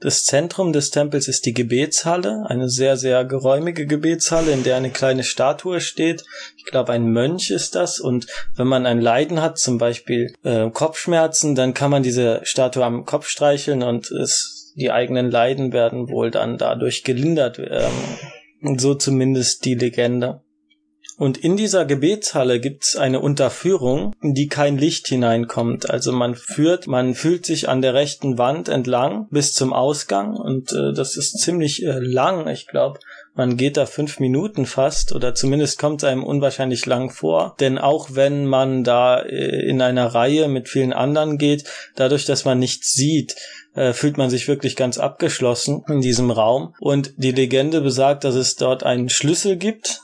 das 0.00 0.24
Zentrum 0.24 0.72
des 0.72 0.90
Tempels 0.90 1.28
ist 1.28 1.44
die 1.44 1.52
Gebetshalle, 1.52 2.44
eine 2.46 2.70
sehr, 2.70 2.96
sehr 2.96 3.24
geräumige 3.26 3.86
Gebetshalle, 3.86 4.50
in 4.50 4.62
der 4.62 4.76
eine 4.76 4.90
kleine 4.90 5.24
Statue 5.24 5.80
steht. 5.80 6.24
Ich 6.56 6.64
glaube, 6.64 6.92
ein 6.92 7.06
Mönch 7.06 7.50
ist 7.50 7.74
das. 7.74 8.00
Und 8.00 8.26
wenn 8.56 8.66
man 8.66 8.86
ein 8.86 9.00
Leiden 9.00 9.42
hat, 9.42 9.58
zum 9.58 9.76
Beispiel 9.76 10.34
äh, 10.42 10.70
Kopfschmerzen, 10.70 11.54
dann 11.54 11.74
kann 11.74 11.90
man 11.90 12.02
diese 12.02 12.40
Statue 12.44 12.84
am 12.84 13.04
Kopf 13.04 13.28
streicheln 13.28 13.82
und 13.82 14.10
es, 14.10 14.72
die 14.74 14.90
eigenen 14.90 15.30
Leiden 15.30 15.72
werden 15.72 16.08
wohl 16.08 16.30
dann 16.30 16.56
dadurch 16.56 17.04
gelindert. 17.04 17.58
Ähm, 17.58 18.78
so 18.78 18.94
zumindest 18.94 19.66
die 19.66 19.74
Legende. 19.74 20.40
Und 21.20 21.36
in 21.36 21.58
dieser 21.58 21.84
Gebetshalle 21.84 22.60
gibt's 22.60 22.96
eine 22.96 23.20
Unterführung, 23.20 24.14
in 24.22 24.32
die 24.32 24.48
kein 24.48 24.78
Licht 24.78 25.06
hineinkommt. 25.06 25.90
Also 25.90 26.12
man 26.12 26.34
führt, 26.34 26.86
man 26.86 27.14
fühlt 27.14 27.44
sich 27.44 27.68
an 27.68 27.82
der 27.82 27.92
rechten 27.92 28.38
Wand 28.38 28.70
entlang 28.70 29.28
bis 29.28 29.52
zum 29.52 29.74
Ausgang 29.74 30.34
und 30.34 30.72
äh, 30.72 30.94
das 30.94 31.18
ist 31.18 31.38
ziemlich 31.38 31.84
äh, 31.84 31.98
lang. 31.98 32.48
Ich 32.48 32.66
glaube, 32.66 33.00
man 33.34 33.58
geht 33.58 33.76
da 33.76 33.84
fünf 33.84 34.18
Minuten 34.18 34.64
fast 34.64 35.14
oder 35.14 35.34
zumindest 35.34 35.78
kommt 35.78 36.02
es 36.02 36.08
einem 36.08 36.24
unwahrscheinlich 36.24 36.86
lang 36.86 37.10
vor. 37.10 37.54
Denn 37.60 37.76
auch 37.76 38.08
wenn 38.14 38.46
man 38.46 38.82
da 38.82 39.20
äh, 39.20 39.68
in 39.68 39.82
einer 39.82 40.06
Reihe 40.06 40.48
mit 40.48 40.70
vielen 40.70 40.94
anderen 40.94 41.36
geht, 41.36 41.64
dadurch, 41.96 42.24
dass 42.24 42.46
man 42.46 42.58
nichts 42.58 42.94
sieht, 42.94 43.36
äh, 43.74 43.92
fühlt 43.92 44.16
man 44.16 44.30
sich 44.30 44.48
wirklich 44.48 44.74
ganz 44.74 44.96
abgeschlossen 44.96 45.84
in 45.86 46.00
diesem 46.00 46.30
Raum. 46.30 46.74
Und 46.80 47.12
die 47.18 47.32
Legende 47.32 47.82
besagt, 47.82 48.24
dass 48.24 48.36
es 48.36 48.56
dort 48.56 48.84
einen 48.84 49.10
Schlüssel 49.10 49.58
gibt, 49.58 50.00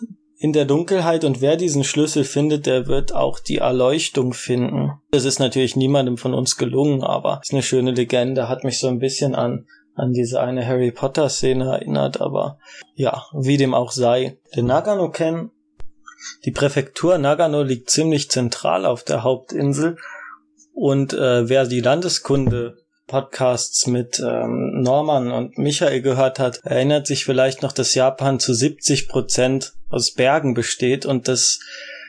in 0.46 0.52
der 0.52 0.64
Dunkelheit 0.64 1.24
und 1.24 1.40
wer 1.40 1.56
diesen 1.56 1.82
Schlüssel 1.82 2.22
findet, 2.22 2.66
der 2.66 2.86
wird 2.86 3.12
auch 3.12 3.40
die 3.40 3.56
Erleuchtung 3.56 4.32
finden. 4.32 4.92
Das 5.10 5.24
ist 5.24 5.40
natürlich 5.40 5.74
niemandem 5.74 6.18
von 6.18 6.34
uns 6.34 6.56
gelungen, 6.56 7.02
aber 7.02 7.40
ist 7.42 7.52
eine 7.52 7.64
schöne 7.64 7.90
Legende, 7.90 8.48
hat 8.48 8.62
mich 8.62 8.78
so 8.78 8.86
ein 8.86 9.00
bisschen 9.00 9.34
an 9.34 9.66
an 9.96 10.12
diese 10.12 10.40
eine 10.40 10.64
Harry 10.64 10.92
Potter 10.92 11.28
Szene 11.28 11.64
erinnert, 11.64 12.20
aber 12.20 12.58
ja, 12.94 13.24
wie 13.32 13.56
dem 13.56 13.74
auch 13.74 13.90
sei. 13.90 14.38
Den 14.54 14.66
Nagano-Ken, 14.66 15.50
die 16.44 16.52
Präfektur 16.52 17.18
Nagano 17.18 17.64
liegt 17.64 17.90
ziemlich 17.90 18.30
zentral 18.30 18.86
auf 18.86 19.02
der 19.02 19.24
Hauptinsel 19.24 19.96
und 20.74 21.12
äh, 21.12 21.48
wer 21.48 21.66
die 21.66 21.80
Landeskunde 21.80 22.76
Podcasts 23.06 23.86
mit 23.86 24.18
ähm, 24.18 24.80
Norman 24.82 25.30
und 25.30 25.58
Michael 25.58 26.02
gehört 26.02 26.38
hat, 26.38 26.60
erinnert 26.64 27.06
sich 27.06 27.24
vielleicht 27.24 27.62
noch, 27.62 27.72
dass 27.72 27.94
Japan 27.94 28.40
zu 28.40 28.52
70 28.52 29.08
Prozent 29.08 29.74
aus 29.90 30.12
Bergen 30.12 30.54
besteht 30.54 31.06
und 31.06 31.28
das, 31.28 31.60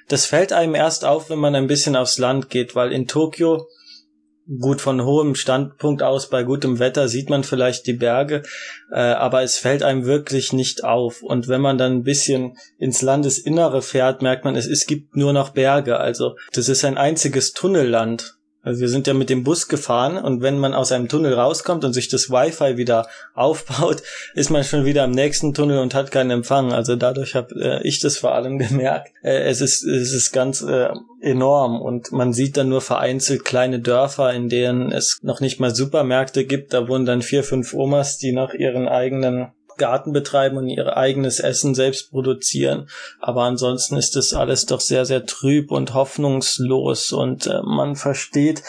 das 0.07 0.25
fällt 0.25 0.53
einem 0.53 0.73
erst 0.73 1.05
auf, 1.05 1.29
wenn 1.29 1.39
man 1.39 1.55
ein 1.55 1.67
bisschen 1.67 1.95
aufs 1.95 2.17
Land 2.17 2.49
geht, 2.49 2.75
weil 2.75 2.91
in 2.91 3.07
Tokio 3.07 3.67
gut 4.59 4.81
von 4.81 5.03
hohem 5.03 5.35
Standpunkt 5.35 6.01
aus 6.01 6.29
bei 6.29 6.43
gutem 6.43 6.79
Wetter 6.79 7.07
sieht 7.07 7.29
man 7.29 7.43
vielleicht 7.43 7.85
die 7.85 7.93
Berge, 7.93 8.43
äh, 8.91 8.99
aber 8.99 9.43
es 9.43 9.57
fällt 9.57 9.83
einem 9.83 10.05
wirklich 10.05 10.53
nicht 10.53 10.83
auf. 10.83 11.21
Und 11.21 11.47
wenn 11.47 11.61
man 11.61 11.77
dann 11.77 11.97
ein 11.97 12.03
bisschen 12.03 12.57
ins 12.77 13.01
Landesinnere 13.01 13.81
fährt, 13.81 14.21
merkt 14.21 14.45
man, 14.45 14.55
es, 14.55 14.65
es 14.65 14.85
gibt 14.85 15.15
nur 15.15 15.33
noch 15.33 15.49
Berge. 15.49 15.99
Also 15.99 16.35
das 16.53 16.69
ist 16.69 16.85
ein 16.85 16.97
einziges 16.97 17.51
Tunnelland. 17.53 18.36
Also 18.67 18.81
wir 18.81 18.89
sind 18.89 19.07
ja 19.07 19.13
mit 19.13 19.29
dem 19.29 19.45
Bus 19.45 19.69
gefahren 19.69 20.17
und 20.17 20.41
wenn 20.41 20.59
man 20.59 20.73
aus 20.73 20.91
einem 20.91 21.07
Tunnel 21.07 21.33
rauskommt 21.33 21.85
und 21.85 21.93
sich 21.93 22.09
das 22.09 22.29
Wi-Fi 22.29 22.75
wieder 22.75 23.07
aufbaut, 23.33 24.03
ist 24.35 24.49
man 24.49 24.65
schon 24.65 24.83
wieder 24.83 25.05
im 25.05 25.11
nächsten 25.11 25.53
Tunnel 25.53 25.79
und 25.79 25.95
hat 25.95 26.11
keinen 26.11 26.31
Empfang. 26.31 26.73
Also 26.73 26.97
dadurch 26.97 27.33
habe 27.33 27.55
äh, 27.55 27.87
ich 27.87 28.01
das 28.01 28.17
vor 28.17 28.33
allem 28.33 28.57
gemerkt. 28.59 29.13
Äh, 29.23 29.43
es 29.43 29.61
ist 29.61 29.85
es 29.85 30.13
ist 30.13 30.33
ganz 30.33 30.61
äh, 30.61 30.89
enorm 31.21 31.81
und 31.81 32.11
man 32.11 32.33
sieht 32.33 32.57
dann 32.57 32.67
nur 32.67 32.81
vereinzelt 32.81 33.45
kleine 33.45 33.79
Dörfer, 33.79 34.33
in 34.33 34.49
denen 34.49 34.91
es 34.91 35.19
noch 35.21 35.39
nicht 35.39 35.61
mal 35.61 35.73
Supermärkte 35.73 36.43
gibt. 36.43 36.73
Da 36.73 36.89
wohnen 36.89 37.05
dann 37.05 37.21
vier 37.21 37.45
fünf 37.45 37.73
Omas, 37.73 38.17
die 38.17 38.33
nach 38.33 38.53
ihren 38.53 38.89
eigenen 38.89 39.47
Garten 39.77 40.13
betreiben 40.13 40.57
und 40.57 40.67
ihr 40.67 40.97
eigenes 40.97 41.39
Essen 41.39 41.75
selbst 41.75 42.11
produzieren. 42.11 42.89
Aber 43.19 43.43
ansonsten 43.43 43.97
ist 43.97 44.15
das 44.15 44.33
alles 44.33 44.65
doch 44.65 44.81
sehr, 44.81 45.05
sehr 45.05 45.25
trüb 45.25 45.71
und 45.71 45.93
hoffnungslos 45.93 47.11
und 47.11 47.47
äh, 47.47 47.61
man 47.63 47.95
versteht, 47.95 48.63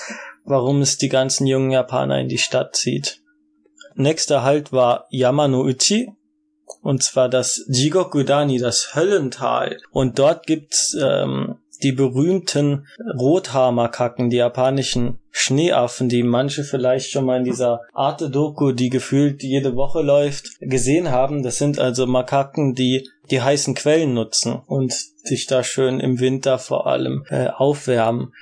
warum 0.45 0.81
es 0.81 0.99
die 0.99 1.09
ganzen 1.09 1.47
jungen 1.47 1.71
Japaner 1.71 2.19
in 2.21 2.29
die 2.29 2.39
Stadt 2.39 2.77
zieht. 2.77 3.21
Nächster 3.95 4.43
Halt 4.43 4.73
war 4.73 5.07
Yamanouchi, 5.11 6.13
und 6.83 7.03
zwar 7.03 7.29
das 7.29 7.65
Jigokudani, 7.69 8.59
das 8.59 8.95
Höllental. 8.95 9.79
Und 9.91 10.19
dort 10.19 10.47
gibt's 10.47 10.97
ähm, 11.01 11.59
die 11.83 11.93
berühmten 11.93 12.87
Rothaarmakaken, 13.19 14.31
die 14.31 14.39
japanischen 14.39 15.19
Schneeaffen, 15.31 16.09
die 16.09 16.23
manche 16.23 16.65
vielleicht 16.65 17.11
schon 17.11 17.25
mal 17.25 17.39
in 17.39 17.45
dieser 17.45 17.83
Arte-Doku, 17.93 18.73
die 18.73 18.89
gefühlt 18.89 19.43
jede 19.43 19.77
Woche 19.77 20.03
läuft, 20.03 20.59
gesehen 20.61 21.11
haben. 21.11 21.43
Das 21.43 21.59
sind 21.59 21.79
also 21.79 22.07
Makaken, 22.07 22.75
die 22.75 23.09
die 23.31 23.43
heißen 23.43 23.75
Quellen 23.75 24.15
nutzen 24.15 24.61
und 24.67 24.93
sich 24.93 25.47
da 25.47 25.63
schön 25.63 26.01
im 26.01 26.19
Winter 26.19 26.59
vor 26.59 26.87
allem 26.87 27.25
äh, 27.29 27.49
aufwärmen 27.49 28.33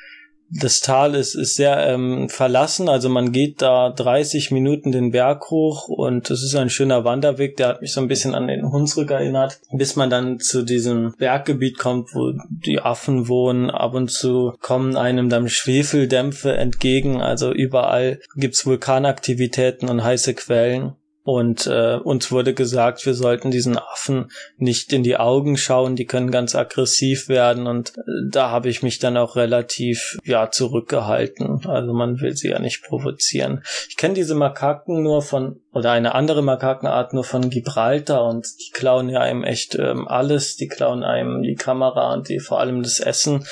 das 0.51 0.81
Tal 0.81 1.15
ist, 1.15 1.35
ist 1.35 1.57
sehr 1.57 1.87
ähm, 1.89 2.29
verlassen, 2.29 2.89
also 2.89 3.09
man 3.09 3.33
geht 3.33 3.63
da 3.63 3.91
30 3.91 4.51
Minuten 4.51 4.93
den 4.93 5.11
Berg 5.11 5.51
hoch 5.51 5.89
und 5.89 6.31
es 6.31 6.43
ist 6.43 6.55
ein 6.55 6.71
schöner 6.71 7.05
Wanderweg, 7.05 7.57
der 7.57 7.69
hat 7.69 7.83
mich 7.83 7.93
so 7.93 8.01
ein 8.01 8.09
bisschen 8.09 8.35
an 8.35 8.47
den 8.47 8.71
Hunsrück 8.71 9.11
erinnert, 9.11 9.61
bis 9.73 9.97
man 9.97 10.11
dann 10.11 10.39
zu 10.39 10.63
diesem 10.63 11.15
Berggebiet 11.19 11.79
kommt, 11.79 12.15
wo 12.15 12.33
die 12.49 12.81
Affen 12.81 13.29
wohnen. 13.29 13.71
Ab 13.71 13.95
und 13.95 14.11
zu 14.11 14.55
kommen 14.61 14.97
einem 14.97 15.29
dann 15.29 15.49
Schwefeldämpfe 15.49 16.57
entgegen, 16.57 17.21
also 17.21 17.53
überall 17.53 18.21
gibt's 18.37 18.67
Vulkanaktivitäten 18.67 19.89
und 19.89 20.05
heiße 20.05 20.35
Quellen. 20.35 20.95
Und 21.27 21.67
äh, 21.67 21.97
uns 21.97 22.31
wurde 22.31 22.55
gesagt, 22.55 23.05
wir 23.05 23.15
sollten 23.15 23.51
diesen 23.51 23.77
Affen 23.77 24.31
nicht 24.59 24.93
in 24.93 25.03
die 25.03 25.17
Augen 25.17 25.57
schauen, 25.57 25.97
die 25.97 26.07
können 26.07 26.31
ganz 26.31 26.55
aggressiv 26.55 27.29
werden. 27.29 27.67
Und 27.67 27.99
äh, 27.99 28.03
da 28.31 28.51
habe 28.51 28.69
ich 28.69 28.85
mich 28.85 29.01
dann 29.01 29.17
auch 29.17 29.35
relativ 29.35 30.19
ja 30.23 30.53
zurückgehalten. 30.53 31.67
Also 31.67 31.93
man 31.93 32.21
will 32.21 32.37
sie 32.37 32.51
ja 32.51 32.61
nicht 32.61 32.85
provozieren. 32.85 33.65
Ich 33.89 33.97
kenne 33.97 34.15
diese 34.15 34.37
Makaken 34.37 35.03
nur 35.03 35.21
von 35.21 35.61
oder 35.77 35.91
eine 35.91 36.15
andere 36.15 36.41
Makakenart 36.41 37.13
nur 37.13 37.23
von 37.23 37.51
Gibraltar 37.51 38.25
und 38.25 38.47
die 38.61 38.71
klauen 38.73 39.11
ja 39.11 39.21
einem 39.21 39.45
echt 39.45 39.75
ähm, 39.75 40.09
alles. 40.09 40.57
Die 40.57 40.69
klauen 40.69 41.05
einem 41.05 41.43
die 41.43 41.55
Kamera 41.55 42.15
und 42.15 42.31
die 42.31 42.41
vor 42.41 42.61
allem 42.61 42.83
das 42.83 42.99
Essen. 42.99 43.47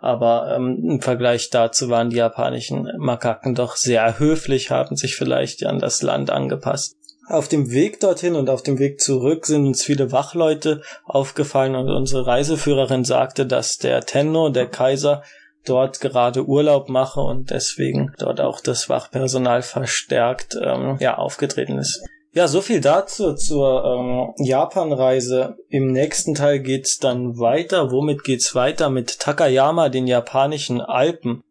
Aber 0.00 0.54
ähm, 0.56 0.82
im 0.82 1.02
Vergleich 1.02 1.50
dazu 1.50 1.90
waren 1.90 2.08
die 2.08 2.16
japanischen 2.16 2.90
Makaken 2.96 3.54
doch 3.54 3.76
sehr 3.76 4.18
höflich, 4.18 4.70
haben 4.70 4.96
sich 4.96 5.16
vielleicht 5.16 5.66
an 5.66 5.80
das 5.80 6.00
Land 6.00 6.30
angepasst. 6.30 6.96
Auf 7.28 7.48
dem 7.48 7.70
Weg 7.70 8.00
dorthin 8.00 8.36
und 8.36 8.48
auf 8.48 8.62
dem 8.62 8.78
Weg 8.78 9.02
zurück 9.02 9.44
sind 9.44 9.66
uns 9.66 9.82
viele 9.82 10.12
Wachleute 10.12 10.80
aufgefallen 11.04 11.74
und 11.74 11.90
unsere 11.90 12.26
Reiseführerin 12.26 13.04
sagte, 13.04 13.44
dass 13.44 13.76
der 13.76 14.00
Tenno, 14.00 14.48
der 14.48 14.66
Kaiser, 14.66 15.22
dort 15.64 16.00
gerade 16.00 16.46
Urlaub 16.46 16.88
mache 16.88 17.20
und 17.20 17.50
deswegen 17.50 18.12
dort 18.18 18.40
auch 18.40 18.60
das 18.60 18.88
Wachpersonal 18.88 19.62
verstärkt 19.62 20.56
ähm, 20.62 20.96
ja 21.00 21.18
aufgetreten 21.18 21.78
ist. 21.78 22.02
Ja, 22.32 22.48
so 22.48 22.60
viel 22.60 22.80
dazu 22.80 23.34
zur 23.34 23.84
ähm, 23.84 24.44
Japan-Reise. 24.44 25.56
Im 25.68 25.92
nächsten 25.92 26.34
Teil 26.34 26.58
geht's 26.58 26.98
dann 26.98 27.38
weiter. 27.38 27.92
Womit 27.92 28.24
geht's 28.24 28.56
weiter? 28.56 28.90
Mit 28.90 29.20
Takayama, 29.20 29.88
den 29.88 30.08
japanischen 30.08 30.80
Alpen. 30.80 31.42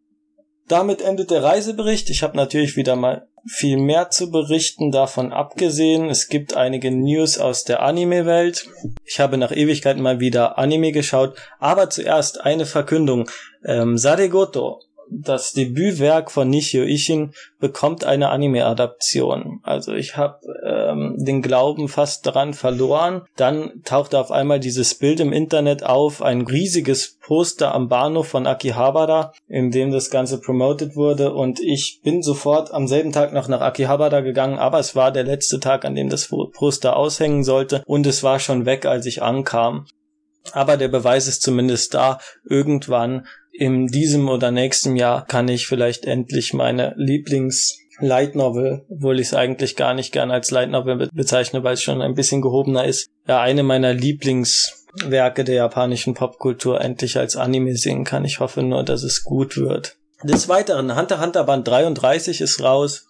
Damit 0.68 1.00
endet 1.00 1.30
der 1.30 1.42
Reisebericht. 1.42 2.10
Ich 2.10 2.22
habe 2.22 2.36
natürlich 2.36 2.76
wieder 2.76 2.96
mal 2.96 3.26
viel 3.46 3.76
mehr 3.76 4.10
zu 4.10 4.30
berichten 4.30 4.90
davon 4.90 5.32
abgesehen. 5.32 6.08
Es 6.08 6.28
gibt 6.28 6.56
einige 6.56 6.90
News 6.90 7.38
aus 7.38 7.64
der 7.64 7.82
Anime-Welt. 7.82 8.68
Ich 9.04 9.20
habe 9.20 9.36
nach 9.36 9.52
Ewigkeiten 9.52 10.02
mal 10.02 10.20
wieder 10.20 10.58
Anime 10.58 10.92
geschaut, 10.92 11.36
aber 11.58 11.90
zuerst 11.90 12.40
eine 12.40 12.66
Verkündung. 12.66 13.30
Ähm, 13.64 13.98
Saregoto 13.98 14.80
das 15.10 15.52
Debütwerk 15.52 16.30
von 16.30 16.48
Nishio 16.48 16.84
Ishin 16.84 17.32
bekommt 17.58 18.04
eine 18.04 18.30
Anime-Adaption. 18.30 19.60
Also 19.62 19.92
ich 19.92 20.16
habe 20.16 20.38
ähm, 20.64 21.16
den 21.18 21.42
Glauben 21.42 21.88
fast 21.88 22.26
daran 22.26 22.54
verloren. 22.54 23.22
Dann 23.36 23.82
tauchte 23.84 24.18
auf 24.18 24.30
einmal 24.30 24.60
dieses 24.60 24.94
Bild 24.96 25.20
im 25.20 25.32
Internet 25.32 25.82
auf, 25.84 26.22
ein 26.22 26.42
riesiges 26.42 27.18
Poster 27.20 27.74
am 27.74 27.88
Bahnhof 27.88 28.28
von 28.28 28.46
Akihabara, 28.46 29.32
in 29.46 29.70
dem 29.70 29.92
das 29.92 30.10
Ganze 30.10 30.40
promoted 30.40 30.96
wurde. 30.96 31.32
Und 31.32 31.60
ich 31.60 32.00
bin 32.02 32.22
sofort 32.22 32.72
am 32.72 32.86
selben 32.86 33.12
Tag 33.12 33.32
noch 33.32 33.48
nach 33.48 33.60
Akihabara 33.60 34.20
gegangen, 34.20 34.58
aber 34.58 34.78
es 34.78 34.94
war 34.94 35.10
der 35.10 35.24
letzte 35.24 35.60
Tag, 35.60 35.84
an 35.84 35.94
dem 35.94 36.08
das 36.08 36.28
Poster 36.28 36.96
aushängen 36.96 37.44
sollte. 37.44 37.82
Und 37.86 38.06
es 38.06 38.22
war 38.22 38.38
schon 38.38 38.66
weg, 38.66 38.86
als 38.86 39.06
ich 39.06 39.22
ankam. 39.22 39.86
Aber 40.52 40.76
der 40.76 40.88
Beweis 40.88 41.26
ist 41.26 41.42
zumindest 41.42 41.94
da. 41.94 42.18
Irgendwann 42.44 43.26
in 43.56 43.86
diesem 43.86 44.28
oder 44.28 44.50
nächsten 44.50 44.96
Jahr 44.96 45.24
kann 45.26 45.48
ich 45.48 45.66
vielleicht 45.66 46.06
endlich 46.06 46.52
meine 46.52 46.92
Lieblings 46.96 47.78
Light 48.00 48.34
Novel, 48.34 48.84
obwohl 48.90 49.20
ich 49.20 49.28
es 49.28 49.34
eigentlich 49.34 49.76
gar 49.76 49.94
nicht 49.94 50.12
gern 50.12 50.32
als 50.32 50.50
Light 50.50 50.70
Novel 50.70 51.08
bezeichne, 51.12 51.62
weil 51.62 51.74
es 51.74 51.82
schon 51.82 52.02
ein 52.02 52.14
bisschen 52.14 52.42
gehobener 52.42 52.84
ist. 52.84 53.08
Ja, 53.28 53.40
eine 53.40 53.62
meiner 53.62 53.94
Lieblingswerke 53.94 55.44
der 55.44 55.54
japanischen 55.54 56.14
Popkultur 56.14 56.80
endlich 56.80 57.16
als 57.16 57.36
Anime 57.36 57.76
sehen 57.76 58.02
kann. 58.02 58.24
Ich 58.24 58.40
hoffe 58.40 58.64
nur, 58.64 58.82
dass 58.82 59.04
es 59.04 59.22
gut 59.22 59.56
wird. 59.56 59.96
Des 60.24 60.48
Weiteren, 60.48 60.96
Hunter 60.96 61.20
Hunter 61.20 61.44
Band 61.44 61.68
33 61.68 62.40
ist 62.40 62.60
raus. 62.60 63.06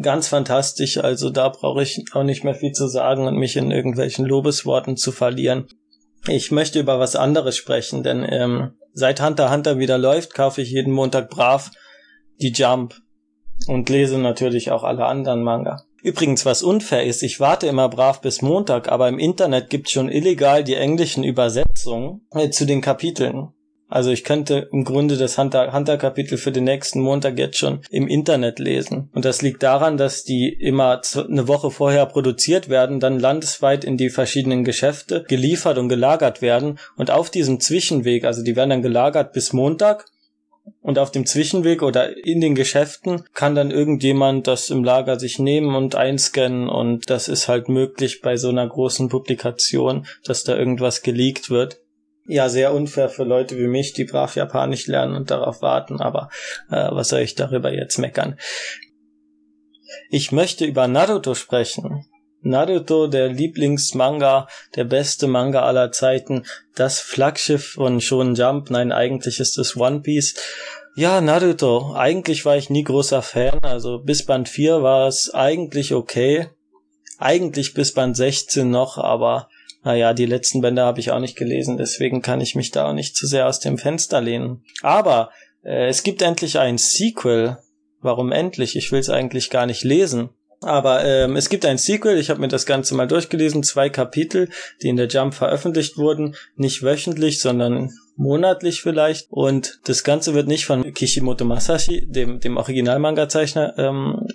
Ganz 0.00 0.28
fantastisch, 0.28 0.98
also 0.98 1.30
da 1.30 1.48
brauche 1.48 1.82
ich 1.82 2.04
auch 2.12 2.24
nicht 2.24 2.44
mehr 2.44 2.54
viel 2.54 2.72
zu 2.72 2.88
sagen 2.88 3.26
und 3.26 3.36
mich 3.36 3.56
in 3.56 3.70
irgendwelchen 3.70 4.24
Lobesworten 4.24 4.96
zu 4.96 5.12
verlieren. 5.12 5.66
Ich 6.26 6.50
möchte 6.50 6.80
über 6.80 6.98
was 6.98 7.16
anderes 7.16 7.56
sprechen, 7.56 8.02
denn 8.02 8.26
ähm, 8.28 8.72
seit 8.94 9.20
Hunter 9.20 9.50
Hunter 9.50 9.78
wieder 9.78 9.98
läuft, 9.98 10.34
kaufe 10.34 10.62
ich 10.62 10.70
jeden 10.70 10.92
Montag 10.92 11.28
brav 11.28 11.70
die 12.40 12.52
Jump 12.52 12.94
und 13.66 13.88
lese 13.88 14.18
natürlich 14.18 14.70
auch 14.70 14.84
alle 14.84 15.04
anderen 15.04 15.42
Manga. 15.42 15.84
Übrigens, 16.02 16.44
was 16.44 16.62
unfair 16.62 17.04
ist, 17.04 17.22
ich 17.22 17.40
warte 17.40 17.66
immer 17.66 17.88
brav 17.88 18.20
bis 18.20 18.42
Montag, 18.42 18.90
aber 18.90 19.08
im 19.08 19.18
Internet 19.18 19.70
gibt's 19.70 19.92
schon 19.92 20.10
illegal 20.10 20.62
die 20.62 20.74
englischen 20.74 21.24
Übersetzungen 21.24 22.26
äh, 22.32 22.50
zu 22.50 22.66
den 22.66 22.80
Kapiteln. 22.80 23.48
Also 23.94 24.10
ich 24.10 24.24
könnte 24.24 24.68
im 24.72 24.82
Grunde 24.82 25.16
das 25.16 25.38
Hunter, 25.38 25.72
Hunter 25.72 25.96
Kapitel 25.98 26.36
für 26.36 26.50
den 26.50 26.64
nächsten 26.64 27.00
Montag 27.00 27.38
jetzt 27.38 27.58
schon 27.58 27.78
im 27.90 28.08
Internet 28.08 28.58
lesen. 28.58 29.08
Und 29.12 29.24
das 29.24 29.40
liegt 29.40 29.62
daran, 29.62 29.96
dass 29.96 30.24
die 30.24 30.48
immer 30.48 31.00
eine 31.14 31.46
Woche 31.46 31.70
vorher 31.70 32.04
produziert 32.06 32.68
werden, 32.68 32.98
dann 32.98 33.20
landesweit 33.20 33.84
in 33.84 33.96
die 33.96 34.10
verschiedenen 34.10 34.64
Geschäfte 34.64 35.22
geliefert 35.28 35.78
und 35.78 35.88
gelagert 35.88 36.42
werden. 36.42 36.80
Und 36.96 37.12
auf 37.12 37.30
diesem 37.30 37.60
Zwischenweg, 37.60 38.24
also 38.24 38.42
die 38.42 38.56
werden 38.56 38.70
dann 38.70 38.82
gelagert 38.82 39.32
bis 39.32 39.52
Montag 39.52 40.06
Und 40.82 40.98
auf 40.98 41.12
dem 41.12 41.24
Zwischenweg 41.24 41.82
oder 41.82 42.16
in 42.26 42.40
den 42.40 42.56
Geschäften 42.56 43.22
kann 43.32 43.54
dann 43.54 43.70
irgendjemand 43.70 44.48
das 44.48 44.70
im 44.70 44.82
Lager 44.82 45.20
sich 45.20 45.38
nehmen 45.38 45.76
und 45.76 45.94
einscannen 45.94 46.68
und 46.68 47.10
das 47.10 47.28
ist 47.28 47.48
halt 47.48 47.68
möglich 47.68 48.22
bei 48.22 48.36
so 48.38 48.48
einer 48.48 48.66
großen 48.66 49.08
Publikation, 49.08 50.06
dass 50.24 50.42
da 50.42 50.56
irgendwas 50.56 51.02
geleakt 51.02 51.50
wird. 51.50 51.83
Ja, 52.26 52.48
sehr 52.48 52.72
unfair 52.72 53.10
für 53.10 53.24
Leute 53.24 53.58
wie 53.58 53.66
mich, 53.66 53.92
die 53.92 54.04
brav 54.04 54.34
Japanisch 54.34 54.86
lernen 54.86 55.14
und 55.14 55.30
darauf 55.30 55.60
warten, 55.60 56.00
aber 56.00 56.30
äh, 56.70 56.88
was 56.90 57.08
soll 57.10 57.20
ich 57.20 57.34
darüber 57.34 57.72
jetzt 57.72 57.98
meckern? 57.98 58.38
Ich 60.08 60.32
möchte 60.32 60.64
über 60.64 60.88
Naruto 60.88 61.34
sprechen. 61.34 62.06
Naruto, 62.40 63.08
der 63.08 63.28
Lieblingsmanga, 63.28 64.48
der 64.74 64.84
beste 64.84 65.26
Manga 65.26 65.62
aller 65.62 65.92
Zeiten, 65.92 66.44
das 66.74 67.00
Flaggschiff 67.00 67.72
von 67.72 68.00
Shonen 68.00 68.34
Jump, 68.34 68.70
nein, 68.70 68.92
eigentlich 68.92 69.40
ist 69.40 69.58
es 69.58 69.76
One 69.76 70.00
Piece. 70.00 70.34
Ja, 70.96 71.20
Naruto, 71.20 71.94
eigentlich 71.94 72.44
war 72.44 72.56
ich 72.56 72.70
nie 72.70 72.84
großer 72.84 73.22
Fan, 73.22 73.58
also 73.62 73.98
bis 73.98 74.24
Band 74.24 74.48
4 74.48 74.82
war 74.82 75.08
es 75.08 75.32
eigentlich 75.34 75.92
okay. 75.92 76.48
Eigentlich 77.18 77.74
bis 77.74 77.92
Band 77.92 78.16
16 78.16 78.70
noch, 78.70 78.98
aber 78.98 79.48
naja, 79.84 80.14
die 80.14 80.26
letzten 80.26 80.60
Bände 80.60 80.82
habe 80.82 81.00
ich 81.00 81.10
auch 81.10 81.20
nicht 81.20 81.36
gelesen, 81.36 81.76
deswegen 81.76 82.22
kann 82.22 82.40
ich 82.40 82.54
mich 82.54 82.70
da 82.70 82.88
auch 82.88 82.94
nicht 82.94 83.16
zu 83.16 83.26
sehr 83.26 83.46
aus 83.46 83.60
dem 83.60 83.78
Fenster 83.78 84.20
lehnen. 84.20 84.64
Aber 84.82 85.30
äh, 85.62 85.88
es 85.88 86.02
gibt 86.02 86.22
endlich 86.22 86.58
ein 86.58 86.78
Sequel. 86.78 87.58
Warum 88.00 88.32
endlich? 88.32 88.76
Ich 88.76 88.92
will 88.92 89.00
es 89.00 89.10
eigentlich 89.10 89.50
gar 89.50 89.66
nicht 89.66 89.84
lesen. 89.84 90.30
Aber 90.60 91.04
ähm, 91.04 91.36
es 91.36 91.50
gibt 91.50 91.66
ein 91.66 91.76
Sequel, 91.76 92.18
ich 92.18 92.30
habe 92.30 92.40
mir 92.40 92.48
das 92.48 92.64
Ganze 92.64 92.94
mal 92.94 93.06
durchgelesen, 93.06 93.62
zwei 93.62 93.90
Kapitel, 93.90 94.48
die 94.82 94.88
in 94.88 94.96
der 94.96 95.08
Jump 95.08 95.34
veröffentlicht 95.34 95.98
wurden, 95.98 96.36
nicht 96.56 96.82
wöchentlich, 96.82 97.40
sondern 97.40 97.90
monatlich 98.16 98.80
vielleicht. 98.80 99.26
Und 99.30 99.80
das 99.84 100.04
Ganze 100.04 100.32
wird 100.32 100.48
nicht 100.48 100.64
von 100.64 100.94
Kishimoto 100.94 101.44
Masashi, 101.44 102.06
dem, 102.08 102.40
dem 102.40 102.56
Original-Manga-Zeichner, 102.56 103.74
ähm, 103.76 104.26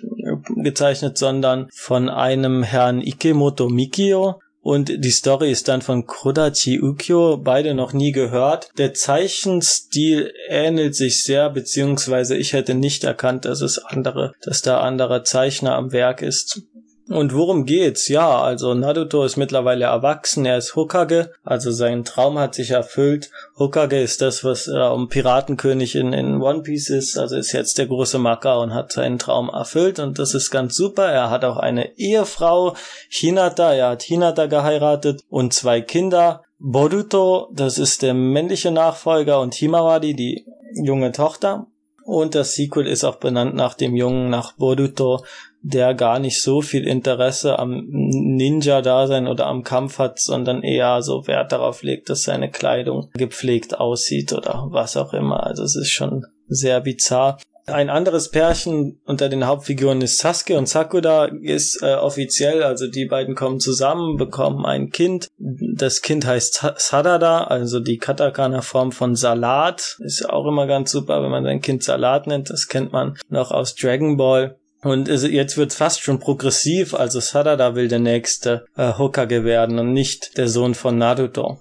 gezeichnet, 0.62 1.18
sondern 1.18 1.68
von 1.72 2.08
einem 2.08 2.62
Herrn 2.62 3.00
Ikemoto 3.00 3.68
Mikio. 3.68 4.40
Und 4.62 5.04
die 5.04 5.10
Story 5.10 5.50
ist 5.50 5.68
dann 5.68 5.80
von 5.80 6.06
Kodachi 6.06 6.80
Ukyo, 6.82 7.38
beide 7.38 7.74
noch 7.74 7.94
nie 7.94 8.12
gehört. 8.12 8.70
Der 8.76 8.92
Zeichenstil 8.92 10.32
ähnelt 10.48 10.94
sich 10.94 11.24
sehr, 11.24 11.48
beziehungsweise 11.48 12.36
ich 12.36 12.52
hätte 12.52 12.74
nicht 12.74 13.04
erkannt, 13.04 13.46
dass 13.46 13.62
es 13.62 13.78
andere, 13.78 14.32
dass 14.42 14.60
da 14.60 14.80
anderer 14.80 15.24
Zeichner 15.24 15.76
am 15.76 15.92
Werk 15.92 16.20
ist. 16.20 16.62
Und 17.10 17.34
worum 17.34 17.66
geht's? 17.66 18.06
Ja, 18.06 18.40
also 18.40 18.72
Naruto 18.72 19.24
ist 19.24 19.36
mittlerweile 19.36 19.86
erwachsen, 19.86 20.46
er 20.46 20.58
ist 20.58 20.76
Hokage, 20.76 21.32
also 21.42 21.72
sein 21.72 22.04
Traum 22.04 22.38
hat 22.38 22.54
sich 22.54 22.70
erfüllt. 22.70 23.32
Hokage 23.58 24.00
ist 24.00 24.20
das, 24.20 24.44
was 24.44 24.68
äh, 24.68 24.78
um 24.78 25.08
Piratenkönig 25.08 25.96
in, 25.96 26.12
in 26.12 26.40
One 26.40 26.62
Piece 26.62 26.88
ist, 26.88 27.18
also 27.18 27.36
ist 27.36 27.50
jetzt 27.50 27.78
der 27.78 27.88
große 27.88 28.20
Macker 28.20 28.60
und 28.60 28.72
hat 28.72 28.92
seinen 28.92 29.18
Traum 29.18 29.48
erfüllt 29.48 29.98
und 29.98 30.20
das 30.20 30.34
ist 30.34 30.52
ganz 30.52 30.76
super. 30.76 31.06
Er 31.10 31.30
hat 31.30 31.44
auch 31.44 31.56
eine 31.56 31.98
Ehefrau, 31.98 32.76
Hinata, 33.08 33.74
er 33.74 33.88
hat 33.88 34.02
Hinata 34.04 34.46
geheiratet 34.46 35.22
und 35.28 35.52
zwei 35.52 35.80
Kinder. 35.80 36.44
Boruto, 36.60 37.48
das 37.52 37.78
ist 37.78 38.02
der 38.02 38.14
männliche 38.14 38.70
Nachfolger 38.70 39.40
und 39.40 39.54
Himawari, 39.54 40.14
die 40.14 40.46
junge 40.80 41.10
Tochter. 41.10 41.66
Und 42.10 42.34
das 42.34 42.56
Sequel 42.56 42.88
ist 42.88 43.04
auch 43.04 43.18
benannt 43.18 43.54
nach 43.54 43.74
dem 43.74 43.94
Jungen, 43.94 44.30
nach 44.30 44.54
Boruto, 44.54 45.24
der 45.62 45.94
gar 45.94 46.18
nicht 46.18 46.42
so 46.42 46.60
viel 46.60 46.84
Interesse 46.84 47.56
am 47.56 47.84
Ninja-Dasein 47.86 49.28
oder 49.28 49.46
am 49.46 49.62
Kampf 49.62 50.00
hat, 50.00 50.18
sondern 50.18 50.64
eher 50.64 51.02
so 51.02 51.28
Wert 51.28 51.52
darauf 51.52 51.84
legt, 51.84 52.10
dass 52.10 52.24
seine 52.24 52.50
Kleidung 52.50 53.10
gepflegt 53.14 53.78
aussieht 53.78 54.32
oder 54.32 54.66
was 54.70 54.96
auch 54.96 55.12
immer. 55.12 55.46
Also 55.46 55.62
es 55.62 55.76
ist 55.76 55.90
schon 55.90 56.26
sehr 56.48 56.80
bizarr. 56.80 57.38
Ein 57.66 57.90
anderes 57.90 58.30
Pärchen 58.30 59.00
unter 59.04 59.28
den 59.28 59.46
Hauptfiguren 59.46 60.00
ist 60.00 60.18
Sasuke 60.18 60.56
und 60.56 60.68
Sakura 60.68 61.26
ist 61.26 61.82
äh, 61.82 61.94
offiziell, 61.94 62.62
also 62.62 62.86
die 62.86 63.06
beiden 63.06 63.34
kommen 63.34 63.60
zusammen, 63.60 64.16
bekommen 64.16 64.64
ein 64.66 64.90
Kind. 64.90 65.28
Das 65.38 66.02
Kind 66.02 66.26
heißt 66.26 66.66
Sadada, 66.76 67.44
also 67.44 67.80
die 67.80 67.98
Katakana-Form 67.98 68.92
von 68.92 69.14
Salat. 69.14 69.96
Ist 70.00 70.28
auch 70.28 70.46
immer 70.46 70.66
ganz 70.66 70.90
super, 70.90 71.22
wenn 71.22 71.30
man 71.30 71.44
sein 71.44 71.60
Kind 71.60 71.82
Salat 71.84 72.26
nennt. 72.26 72.50
Das 72.50 72.68
kennt 72.68 72.92
man 72.92 73.16
noch 73.28 73.50
aus 73.50 73.74
Dragon 73.74 74.16
Ball. 74.16 74.56
Und 74.82 75.08
jetzt 75.08 75.58
wird's 75.58 75.76
fast 75.76 76.00
schon 76.00 76.20
progressiv, 76.20 76.94
also 76.94 77.20
Sadada 77.20 77.74
will 77.74 77.88
der 77.88 77.98
nächste 77.98 78.64
äh, 78.76 78.94
Hokage 78.96 79.44
werden 79.44 79.78
und 79.78 79.92
nicht 79.92 80.38
der 80.38 80.48
Sohn 80.48 80.74
von 80.74 80.96
Naruto. 80.96 81.60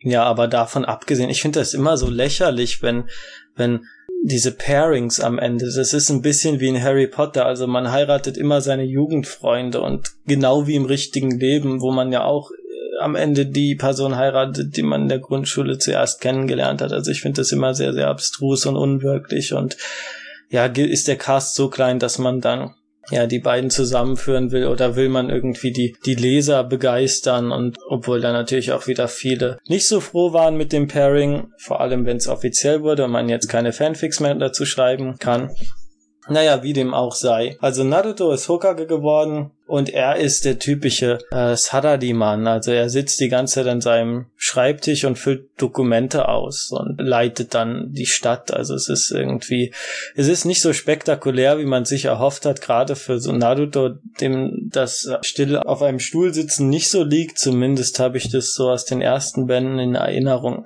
Ja, 0.00 0.24
aber 0.24 0.48
davon 0.48 0.84
abgesehen, 0.84 1.30
ich 1.30 1.40
finde 1.40 1.60
das 1.60 1.74
immer 1.74 1.96
so 1.96 2.08
lächerlich, 2.08 2.82
wenn, 2.82 3.08
wenn 3.56 3.86
diese 4.22 4.52
Pairings 4.52 5.20
am 5.20 5.38
Ende, 5.38 5.66
das 5.66 5.92
ist 5.92 6.10
ein 6.10 6.22
bisschen 6.22 6.60
wie 6.60 6.68
in 6.68 6.82
Harry 6.82 7.06
Potter, 7.06 7.46
also 7.46 7.66
man 7.66 7.90
heiratet 7.90 8.36
immer 8.36 8.60
seine 8.60 8.82
Jugendfreunde 8.82 9.80
und 9.80 10.12
genau 10.26 10.66
wie 10.66 10.74
im 10.74 10.84
richtigen 10.84 11.38
Leben, 11.38 11.80
wo 11.80 11.92
man 11.92 12.12
ja 12.12 12.24
auch 12.24 12.50
äh, 12.50 13.00
am 13.00 13.14
Ende 13.14 13.46
die 13.46 13.74
Person 13.76 14.16
heiratet, 14.16 14.76
die 14.76 14.82
man 14.82 15.02
in 15.02 15.08
der 15.08 15.20
Grundschule 15.20 15.78
zuerst 15.78 16.20
kennengelernt 16.20 16.82
hat. 16.82 16.92
Also 16.92 17.10
ich 17.10 17.20
finde 17.20 17.40
das 17.40 17.52
immer 17.52 17.74
sehr, 17.74 17.92
sehr 17.92 18.08
abstrus 18.08 18.66
und 18.66 18.76
unwirklich 18.76 19.52
und 19.52 19.76
ja, 20.50 20.64
ist 20.64 21.08
der 21.08 21.16
Cast 21.16 21.54
so 21.54 21.68
klein, 21.68 21.98
dass 21.98 22.18
man 22.18 22.40
dann 22.40 22.74
ja 23.10 23.26
die 23.26 23.38
beiden 23.38 23.70
zusammenführen 23.70 24.50
will 24.52 24.66
oder 24.66 24.96
will 24.96 25.08
man 25.08 25.30
irgendwie 25.30 25.72
die 25.72 25.96
die 26.04 26.14
Leser 26.14 26.64
begeistern? 26.64 27.52
Und 27.52 27.78
obwohl 27.88 28.20
da 28.20 28.32
natürlich 28.32 28.72
auch 28.72 28.86
wieder 28.86 29.08
viele 29.08 29.58
nicht 29.66 29.86
so 29.86 30.00
froh 30.00 30.32
waren 30.32 30.56
mit 30.56 30.72
dem 30.72 30.88
Pairing, 30.88 31.52
vor 31.58 31.80
allem 31.80 32.06
wenn 32.06 32.18
es 32.18 32.28
offiziell 32.28 32.82
wurde 32.82 33.04
und 33.04 33.10
man 33.10 33.28
jetzt 33.28 33.48
keine 33.48 33.72
Fanfics 33.72 34.20
mehr 34.20 34.34
dazu 34.34 34.64
schreiben 34.64 35.18
kann, 35.18 35.50
naja, 36.28 36.62
wie 36.62 36.72
dem 36.72 36.94
auch 36.94 37.14
sei. 37.14 37.56
Also 37.60 37.84
Naruto 37.84 38.30
ist 38.32 38.48
Hokage 38.48 38.86
geworden 38.86 39.50
und 39.66 39.90
er 39.90 40.16
ist 40.16 40.44
der 40.44 40.58
typische 40.58 41.18
äh, 41.30 41.56
Saradi-Mann. 41.56 42.46
Also 42.46 42.72
er 42.72 42.88
sitzt 42.88 43.20
die 43.20 43.28
ganze 43.28 43.56
Zeit 43.56 43.66
an 43.66 43.80
seinem 43.80 44.26
Schreibtisch 44.36 45.04
und 45.04 45.18
füllt 45.18 45.48
Dokumente 45.58 46.28
aus 46.28 46.70
und 46.70 47.00
leitet 47.00 47.54
dann 47.54 47.92
die 47.92 48.06
Stadt. 48.06 48.52
Also 48.52 48.74
es 48.74 48.88
ist 48.88 49.10
irgendwie, 49.10 49.72
es 50.16 50.28
ist 50.28 50.44
nicht 50.44 50.62
so 50.62 50.72
spektakulär, 50.72 51.58
wie 51.58 51.66
man 51.66 51.84
sich 51.84 52.06
erhofft 52.06 52.46
hat, 52.46 52.60
gerade 52.60 52.96
für 52.96 53.20
so 53.20 53.32
Naruto, 53.32 53.90
dem 54.20 54.70
das 54.72 55.08
still 55.22 55.56
auf 55.56 55.82
einem 55.82 56.00
Stuhl 56.00 56.32
sitzen 56.32 56.68
nicht 56.68 56.88
so 56.88 57.04
liegt. 57.04 57.38
Zumindest 57.38 57.98
habe 57.98 58.16
ich 58.18 58.30
das 58.30 58.54
so 58.54 58.70
aus 58.70 58.84
den 58.84 59.00
ersten 59.00 59.46
Bänden 59.46 59.78
in 59.78 59.94
Erinnerung. 59.94 60.64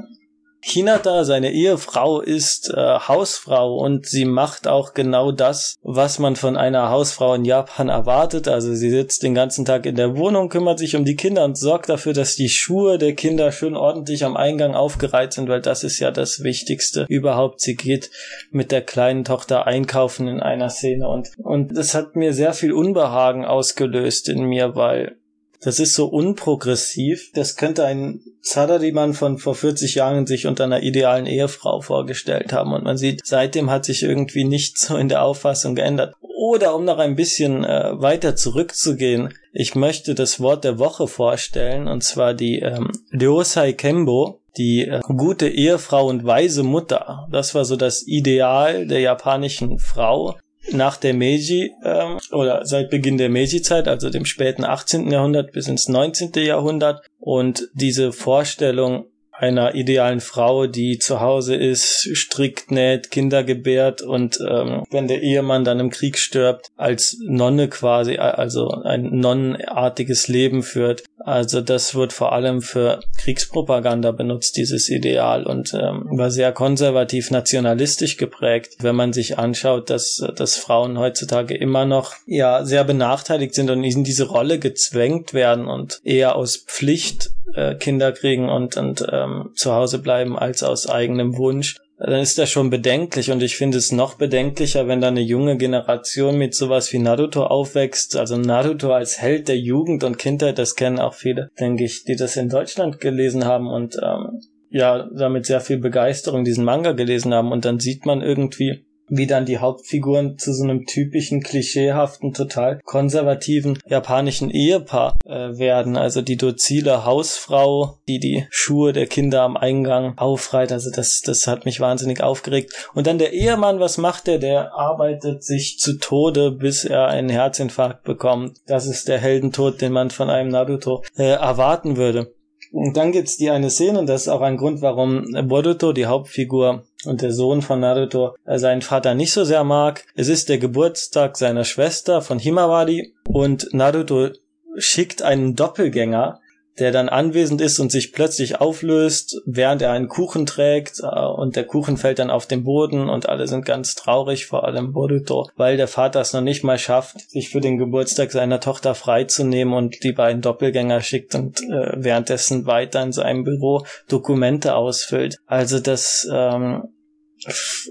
Hinata, 0.65 1.25
seine 1.25 1.51
Ehefrau, 1.51 2.21
ist 2.21 2.71
äh, 2.71 2.77
Hausfrau 2.77 3.77
und 3.79 4.07
sie 4.07 4.25
macht 4.25 4.69
auch 4.69 4.95
genau 4.95 5.33
das, 5.33 5.77
was 5.83 6.21
man 6.21 6.37
von 6.37 6.57
einer 6.57 6.89
Hausfrau 6.89 7.35
in 7.35 7.45
Japan 7.45 7.89
erwartet. 7.89 8.47
Also 8.47 8.73
sie 8.73 8.91
sitzt 8.91 9.25
den 9.25 9.35
ganzen 9.35 9.65
Tag 9.65 9.87
in 9.87 9.97
der 9.97 10.17
Wohnung, 10.17 10.49
kümmert 10.49 10.79
sich 10.79 10.95
um 10.95 11.05
die 11.05 11.17
Kinder 11.17 11.45
und 11.45 11.59
sorgt 11.59 11.89
dafür, 11.89 12.13
dass 12.13 12.37
die 12.37 12.49
Schuhe 12.49 12.97
der 12.97 13.15
Kinder 13.17 13.51
schön 13.51 13.75
ordentlich 13.75 14.25
am 14.25 14.37
Eingang 14.37 14.77
aufgereiht 14.77 15.33
sind, 15.33 15.49
weil 15.49 15.61
das 15.61 15.83
ist 15.83 15.99
ja 15.99 16.13
das 16.13 16.45
Wichtigste 16.45 17.07
überhaupt. 17.09 17.61
Sie 17.61 17.75
geht 17.75 18.11
mit 18.53 18.71
der 18.71 18.83
kleinen 18.83 19.25
Tochter 19.25 19.67
einkaufen 19.67 20.29
in 20.29 20.39
einer 20.39 20.71
Szene 20.71 21.09
und, 21.09 21.31
und 21.39 21.77
das 21.77 21.95
hat 21.95 22.15
mir 22.15 22.33
sehr 22.33 22.53
viel 22.53 22.73
Unbehagen 22.73 23.45
ausgelöst 23.45 24.29
in 24.29 24.45
mir, 24.45 24.77
weil 24.77 25.17
das 25.63 25.79
ist 25.79 25.95
so 25.95 26.07
unprogressiv. 26.07 27.31
Das 27.35 27.57
könnte 27.57 27.85
ein 27.85 28.21
Sadadiman 28.41 29.15
von 29.15 29.39
vor 29.39 29.55
40 29.55 29.95
Jahren 29.95 30.27
sich 30.27 30.47
unter 30.47 30.65
einer 30.65 30.83
idealen 30.83 31.27
Ehefrau 31.27 31.81
vorgestellt 31.81 32.53
haben. 32.53 32.73
Und 32.73 32.83
man 32.85 32.97
sieht, 32.97 33.21
seitdem 33.25 33.71
hat 33.71 33.85
sich 33.85 34.03
irgendwie 34.03 34.45
nichts 34.45 34.89
so 34.89 34.97
in 34.97 35.09
der 35.09 35.23
Auffassung 35.23 35.77
geändert. 35.77 36.15
Oder 36.21 36.75
um 36.75 36.85
noch 36.85 36.99
ein 36.99 37.15
bisschen 37.15 37.65
äh, 37.65 37.93
weiter 37.95 38.35
zurückzugehen, 38.35 39.33
ich 39.53 39.77
möchte 39.77 40.17
das 40.17 40.41
Wort 40.41 40.65
der 40.65 40.79
Woche 40.81 41.07
vorstellen, 41.07 41.87
und 41.87 42.03
zwar 42.03 42.35
die 42.35 42.59
ähm, 42.59 42.91
Ryosai 43.13 43.75
Kembo, 43.75 44.41
die 44.57 44.89
äh, 44.89 45.01
gute 45.03 45.49
Ehefrau 45.49 46.09
und 46.09 46.25
weise 46.25 46.65
Mutter. 46.65 47.29
Das 47.31 47.55
war 47.55 47.65
so 47.65 47.77
das 47.77 48.07
Ideal 48.07 48.89
der 48.89 49.01
japanischen 49.01 49.79
Frau 49.79 50.37
nach 50.71 50.97
der 50.97 51.15
Meiji 51.15 51.73
ähm, 51.85 52.19
oder 52.31 52.65
seit 52.65 52.91
Beginn 52.91 53.19
der 53.19 53.29
Meiji-Zeit, 53.29 53.89
also 53.89 54.11
dem 54.11 54.25
späten 54.25 54.65
18. 54.65 55.11
Jahrhundert 55.11 55.53
bis 55.53 55.69
ins 55.69 55.89
19. 55.89 56.33
Jahrhundert. 56.37 57.05
Und 57.19 57.69
diese 57.75 58.13
Vorstellung 58.13 59.07
einer 59.33 59.75
idealen 59.75 60.21
Frau, 60.21 60.67
die 60.67 60.99
zu 60.99 61.21
Hause 61.21 61.57
ist, 61.57 62.09
strickt, 62.17 62.71
näht, 62.71 63.11
Kinder 63.11 63.43
gebärt 63.43 64.03
und 64.03 64.39
ähm, 64.47 64.85
wenn 64.91 65.09
der 65.09 65.23
Ehemann 65.23 65.65
dann 65.65 65.81
im 65.81 65.91
Krieg 65.91 66.19
stirbt, 66.19 66.69
als 66.77 67.17
Nonne 67.27 67.69
quasi, 67.69 68.19
also 68.19 68.69
ein 68.69 69.09
nonnenartiges 69.19 70.29
Leben 70.29 70.63
führt. 70.63 71.05
Also 71.19 71.61
das 71.61 71.95
wird 71.95 72.13
vor 72.13 72.33
allem 72.33 72.63
für 72.63 73.01
Kriegspropaganda 73.17 74.11
benutzt, 74.11 74.57
dieses 74.57 74.89
Ideal, 74.89 75.47
und 75.47 75.73
ähm, 75.73 76.09
war 76.11 76.31
sehr 76.31 76.53
konservativ 76.53 77.31
nationalistisch 77.31 78.17
geprägt. 78.17 78.77
Wenn 78.81 78.97
man 78.97 79.13
sich 79.13 79.39
anschaut, 79.39 79.89
dass, 79.89 80.23
dass 80.37 80.57
Frauen 80.57 80.99
heutzutage 80.99 81.57
immer 81.57 81.85
noch 81.85 82.15
ja 82.27 82.65
sehr 82.65 82.85
benachteiligt 82.85 83.55
sind 83.55 83.71
und 83.71 83.85
in 83.85 84.05
diese 84.05 84.25
Rolle 84.25 84.59
gezwängt 84.59 85.33
werden 85.33 85.67
und 85.67 86.01
eher 86.05 86.37
aus 86.37 86.57
Pflicht 86.57 87.31
äh, 87.55 87.75
Kinder 87.75 88.13
kriegen 88.13 88.49
und, 88.49 88.77
und 88.77 89.07
ähm, 89.11 89.51
zu 89.55 89.73
Hause 89.73 89.99
bleiben 89.99 90.39
als 90.39 90.63
aus 90.63 90.89
eigenem 90.89 91.37
Wunsch 91.37 91.77
dann 92.05 92.21
ist 92.21 92.37
das 92.39 92.51
schon 92.51 92.69
bedenklich 92.69 93.31
und 93.31 93.43
ich 93.43 93.57
finde 93.57 93.79
es 93.79 93.93
noch 93.93 94.15
bedenklicher, 94.15 94.89
wenn 94.89 95.01
da 95.01 95.09
eine 95.09 95.21
junge 95.21 95.57
Generation 95.57 96.37
mit 96.37 96.53
sowas 96.53 96.93
wie 96.93 96.99
Naruto 96.99 97.45
aufwächst. 97.45 98.17
Also 98.17 98.37
Naruto 98.37 98.93
als 98.93 99.21
Held 99.21 99.47
der 99.47 99.59
Jugend 99.59 100.03
und 100.03 100.19
Kindheit, 100.19 100.59
das 100.59 100.75
kennen 100.75 100.99
auch 100.99 101.15
viele, 101.15 101.51
denke 101.61 101.85
ich, 101.85 102.05
die 102.05 102.17
das 102.17 102.37
in 102.37 102.49
Deutschland 102.49 102.99
gelesen 102.99 103.45
haben 103.45 103.69
und 103.69 103.97
ähm, 104.03 104.41
ja, 104.69 105.09
damit 105.17 105.47
sehr 105.47 105.61
viel 105.61 105.79
Begeisterung 105.79 106.45
diesen 106.45 106.65
Manga 106.65 106.91
gelesen 106.91 107.33
haben 107.35 107.53
und 107.53 107.65
dann 107.65 107.79
sieht 107.79 108.05
man 108.05 108.21
irgendwie, 108.21 108.85
wie 109.09 109.27
dann 109.27 109.45
die 109.45 109.59
Hauptfiguren 109.59 110.39
zu 110.39 110.53
so 110.53 110.65
einem 110.65 110.87
typischen, 110.87 111.43
klischeehaften, 111.43 112.33
total 112.33 112.81
konservativen 112.85 113.79
japanischen 113.87 114.51
Ehepaar 114.51 115.17
äh, 115.25 115.59
werden. 115.59 115.97
Also 115.97 116.23
die 116.23 116.37
dozile 116.37 117.05
Hausfrau, 117.05 117.99
die 118.09 118.19
die 118.19 118.47
Schuhe 118.51 118.93
der 118.93 119.07
Kinder 119.07 119.43
am 119.43 119.57
Eingang 119.57 120.17
aufreiht. 120.19 120.73
Also 120.73 120.91
das, 120.91 121.21
das 121.25 121.47
hat 121.47 121.65
mich 121.65 121.81
wahnsinnig 121.81 122.23
aufgeregt. 122.23 122.91
Und 122.95 123.07
dann 123.07 123.19
der 123.19 123.33
Ehemann, 123.33 123.81
was 123.81 123.99
macht 123.99 124.29
er? 124.29 124.39
Der 124.39 124.75
arbeitet 124.75 125.45
sich 125.45 125.79
zu 125.79 125.99
Tode, 125.99 126.51
bis 126.53 126.85
er 126.85 127.09
einen 127.09 127.29
Herzinfarkt 127.29 128.05
bekommt. 128.05 128.59
Das 128.67 128.87
ist 128.87 129.09
der 129.09 129.19
Heldentod, 129.19 129.81
den 129.81 129.93
man 129.93 130.11
von 130.11 130.31
einem 130.31 130.51
Naruto 130.51 131.03
äh, 131.17 131.33
erwarten 131.33 131.97
würde. 131.97 132.33
Und 132.73 132.97
dann 132.97 133.13
gibt's 133.13 133.37
die 133.37 133.51
eine 133.51 133.71
Szene, 133.71 133.99
und 133.99 134.07
das 134.07 134.23
ist 134.23 134.29
auch 134.29 134.41
ein 134.41 134.57
Grund, 134.57 134.81
warum 134.81 135.27
Boruto, 135.47 135.93
die 135.93 136.07
Hauptfigur 136.07 136.85
und 137.05 137.21
der 137.21 137.33
Sohn 137.33 137.61
von 137.61 137.81
Naruto, 137.81 138.35
äh, 138.47 138.59
seinen 138.59 138.81
Vater 138.81 139.15
nicht 139.15 139.33
so 139.33 139.45
sehr 139.45 139.63
mag. 139.63 140.05
Es 140.15 140.29
ist 140.29 140.49
der 140.49 140.57
Geburtstag 140.57 141.37
seiner 141.37 141.65
Schwester 141.65 142.23
von 142.23 142.39
Himawari 142.39 143.13
und 143.29 143.69
Naruto 143.73 144.31
schickt 144.79 145.23
einen 145.23 145.55
Doppelgänger 145.55 146.41
der 146.79 146.91
dann 146.91 147.09
anwesend 147.09 147.61
ist 147.61 147.79
und 147.79 147.93
sich 147.93 148.13
plötzlich 148.13 148.61
auflöst, 148.61 149.43
während 149.45 149.83
er 149.83 149.93
einen 149.93 150.09
Kuchen 150.09 150.47
trägt 150.47 151.01
äh, 151.01 151.07
und 151.07 151.57
der 151.57 151.65
Kuchen 151.65 151.97
fällt 151.97 152.19
dann 152.19 152.31
auf 152.31 152.47
den 152.47 152.65
Boden 152.65 153.09
und 153.09 153.29
alle 153.29 153.47
sind 153.47 153.65
ganz 153.65 153.95
traurig, 153.95 154.47
vor 154.47 154.65
allem 154.65 154.93
Boruto, 154.93 155.49
weil 155.57 155.77
der 155.77 155.89
Vater 155.89 156.21
es 156.21 156.33
noch 156.33 156.41
nicht 156.41 156.65
mal 156.65 156.79
schafft, 156.79 157.31
sich 157.31 157.51
für 157.51 157.61
den 157.61 157.79
Geburtstag 157.79 158.33
seiner 158.33 158.61
Tochter 158.61 158.95
freizunehmen 158.95 159.75
und 159.75 160.03
die 160.03 160.13
beiden 160.13 160.41
Doppelgänger 160.41 161.01
schickt 161.01 161.35
und 161.35 161.61
äh, 161.63 161.93
währenddessen 161.97 162.67
weiter 162.67 163.03
in 163.03 163.13
seinem 163.13 163.45
Büro 163.45 163.85
Dokumente 164.09 164.75
ausfüllt. 164.75 165.39
Also 165.47 165.79
das 165.79 166.27
ähm, 166.33 166.85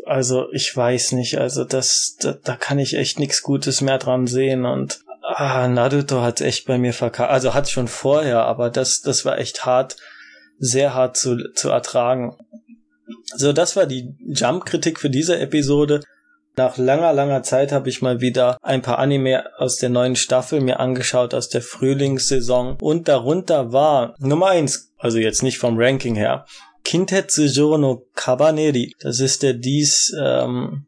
also 0.05 0.51
ich 0.53 0.75
weiß 0.75 1.13
nicht, 1.13 1.37
also 1.37 1.65
das, 1.65 2.15
da, 2.19 2.37
da 2.43 2.55
kann 2.55 2.79
ich 2.79 2.95
echt 2.95 3.19
nichts 3.19 3.41
Gutes 3.41 3.81
mehr 3.81 3.97
dran 3.97 4.27
sehen 4.27 4.65
und 4.65 5.01
Ah, 5.33 5.67
Naruto 5.67 6.21
hat 6.21 6.41
echt 6.41 6.65
bei 6.65 6.77
mir 6.77 6.93
verkackt. 6.93 7.31
Also 7.31 7.53
hat 7.53 7.69
schon 7.69 7.87
vorher, 7.87 8.43
aber 8.45 8.69
das, 8.69 9.01
das 9.01 9.23
war 9.23 9.37
echt 9.37 9.65
hart, 9.65 9.95
sehr 10.59 10.93
hart 10.93 11.15
zu, 11.17 11.51
zu 11.53 11.69
ertragen. 11.69 12.35
So, 13.35 13.53
das 13.53 13.75
war 13.75 13.85
die 13.85 14.15
Jump-Kritik 14.27 14.99
für 14.99 15.09
diese 15.09 15.39
Episode. 15.39 16.01
Nach 16.57 16.77
langer, 16.77 17.13
langer 17.13 17.43
Zeit 17.43 17.71
habe 17.71 17.87
ich 17.89 18.01
mal 18.01 18.19
wieder 18.19 18.57
ein 18.61 18.81
paar 18.81 18.99
Anime 18.99 19.45
aus 19.57 19.77
der 19.77 19.89
neuen 19.89 20.17
Staffel 20.17 20.59
mir 20.59 20.79
angeschaut, 20.79 21.33
aus 21.33 21.47
der 21.47 21.61
Frühlingssaison. 21.61 22.77
Und 22.81 23.07
darunter 23.07 23.71
war 23.71 24.15
Nummer 24.19 24.47
eins, 24.47 24.91
also 24.97 25.17
jetzt 25.17 25.43
nicht 25.43 25.59
vom 25.59 25.77
Ranking 25.77 26.15
her, 26.15 26.45
Kintetsu 26.83 27.77
no 27.77 28.05
Kabaneri. 28.15 28.93
Das 28.99 29.19
ist 29.19 29.43
der 29.43 29.53
dies 29.53 30.13
ähm, 30.21 30.85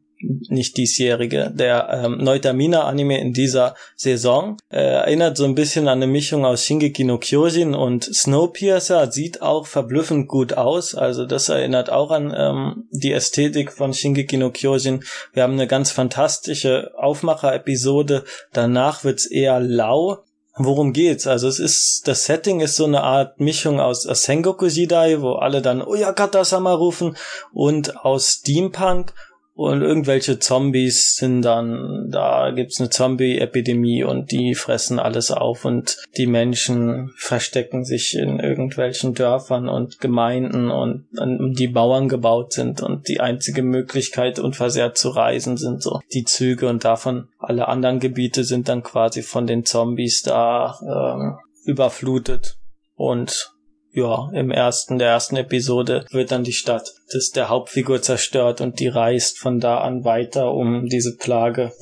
nicht 0.48 0.76
diesjährige, 0.76 1.52
der 1.54 1.88
ähm, 1.90 2.18
Neutamina-Anime 2.18 3.20
in 3.20 3.32
dieser 3.32 3.74
Saison. 3.96 4.56
Äh, 4.70 4.78
erinnert 4.78 5.36
so 5.36 5.44
ein 5.44 5.54
bisschen 5.54 5.88
an 5.88 5.98
eine 5.98 6.06
Mischung 6.06 6.44
aus 6.44 6.64
Shingeki 6.64 7.04
no 7.04 7.18
Kyojin 7.18 7.74
und 7.74 8.04
Snowpiercer, 8.04 9.10
sieht 9.10 9.42
auch 9.42 9.66
verblüffend 9.66 10.28
gut 10.28 10.54
aus, 10.54 10.94
also 10.94 11.26
das 11.26 11.48
erinnert 11.48 11.90
auch 11.90 12.10
an 12.10 12.34
ähm, 12.36 12.88
die 12.90 13.12
Ästhetik 13.12 13.72
von 13.72 13.92
Shingeki 13.92 14.36
no 14.36 14.50
Kyojin. 14.50 15.04
Wir 15.32 15.42
haben 15.42 15.54
eine 15.54 15.66
ganz 15.66 15.90
fantastische 15.90 16.92
Aufmacher-Episode, 16.96 18.24
danach 18.52 19.04
wird's 19.04 19.26
eher 19.26 19.60
lau, 19.60 20.24
Worum 20.56 20.92
geht's? 20.92 21.26
Also 21.26 21.48
es 21.48 21.58
ist, 21.58 22.06
das 22.06 22.26
Setting 22.26 22.60
ist 22.60 22.76
so 22.76 22.84
eine 22.84 23.02
Art 23.02 23.40
Mischung 23.40 23.80
aus 23.80 24.02
Sengoku 24.02 24.66
Jidai, 24.66 25.20
wo 25.20 25.32
alle 25.32 25.60
dann 25.60 25.82
Oyakata-sama 25.82 26.72
rufen 26.72 27.16
und 27.52 28.04
aus 28.04 28.38
Steampunk 28.38 29.12
und 29.56 29.82
irgendwelche 29.82 30.40
Zombies 30.40 31.14
sind 31.14 31.42
dann, 31.42 32.10
da 32.10 32.50
gibt's 32.50 32.80
eine 32.80 32.90
Zombie-Epidemie 32.90 34.02
und 34.02 34.32
die 34.32 34.56
fressen 34.56 34.98
alles 34.98 35.30
auf 35.30 35.64
und 35.64 35.98
die 36.16 36.26
Menschen 36.26 37.12
verstecken 37.16 37.84
sich 37.84 38.16
in 38.16 38.40
irgendwelchen 38.40 39.14
Dörfern 39.14 39.68
und 39.68 40.00
Gemeinden 40.00 40.70
und 40.70 41.06
um 41.16 41.52
die 41.52 41.68
Bauern 41.68 42.08
gebaut 42.08 42.52
sind 42.52 42.82
und 42.82 43.06
die 43.06 43.20
einzige 43.20 43.62
Möglichkeit 43.62 44.40
unversehrt 44.40 44.98
zu 44.98 45.10
reisen 45.10 45.56
sind 45.56 45.82
so 45.82 46.00
die 46.12 46.24
Züge 46.24 46.68
und 46.68 46.84
davon 46.84 47.28
alle 47.38 47.68
anderen 47.68 48.00
Gebiete 48.00 48.42
sind 48.42 48.68
dann 48.68 48.82
quasi 48.82 49.22
von 49.22 49.46
den 49.46 49.64
Zombies 49.64 50.22
da 50.22 50.78
ähm, 50.82 51.38
überflutet 51.64 52.56
und 52.96 53.53
ja, 53.94 54.28
im 54.34 54.50
ersten, 54.50 54.98
der 54.98 55.08
ersten 55.08 55.36
Episode 55.36 56.04
wird 56.10 56.32
dann 56.32 56.42
die 56.42 56.52
Stadt 56.52 56.92
des 57.12 57.30
der 57.30 57.48
Hauptfigur 57.48 58.02
zerstört 58.02 58.60
und 58.60 58.80
die 58.80 58.88
reist 58.88 59.38
von 59.38 59.60
da 59.60 59.78
an 59.78 60.04
weiter, 60.04 60.52
um 60.52 60.86
diese 60.86 61.16
Plage, 61.16 61.72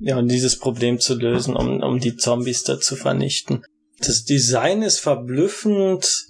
ja, 0.00 0.18
und 0.18 0.28
dieses 0.28 0.58
Problem 0.58 1.00
zu 1.00 1.16
lösen, 1.16 1.56
um, 1.56 1.82
um 1.82 1.98
die 1.98 2.16
Zombies 2.16 2.62
da 2.62 2.78
zu 2.78 2.94
vernichten. 2.94 3.64
Das 3.98 4.24
Design 4.24 4.82
ist 4.82 5.00
verblüffend 5.00 6.26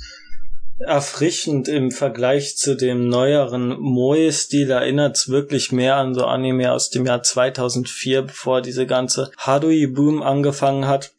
erfrischend 0.81 1.69
im 1.69 1.91
Vergleich 1.91 2.57
zu 2.57 2.77
dem 2.77 3.09
neueren 3.09 3.79
Moe-Stil 3.81 4.71
erinnert's 4.71 5.29
wirklich 5.29 5.73
mehr 5.73 5.97
an 5.97 6.15
so 6.15 6.25
Anime 6.25 6.73
aus 6.73 6.91
dem 6.91 7.05
Jahr 7.05 7.23
2004, 7.23 8.23
bevor 8.23 8.63
diese 8.63 8.87
ganze 8.87 9.31
Harui-Boom 9.39 10.23
angefangen 10.23 10.87
hat. 10.87 11.13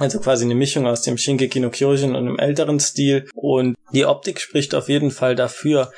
Also 0.00 0.18
quasi 0.18 0.46
eine 0.46 0.54
Mischung 0.54 0.86
aus 0.86 1.02
dem 1.02 1.18
Shingeki 1.18 1.60
no 1.60 1.68
Kyojin 1.68 2.14
und 2.14 2.26
einem 2.26 2.38
älteren 2.38 2.80
Stil. 2.80 3.28
Und 3.34 3.76
die 3.92 4.06
Optik 4.06 4.40
spricht 4.40 4.74
auf 4.74 4.88
jeden 4.88 5.10
Fall 5.10 5.34
dafür. 5.34 5.92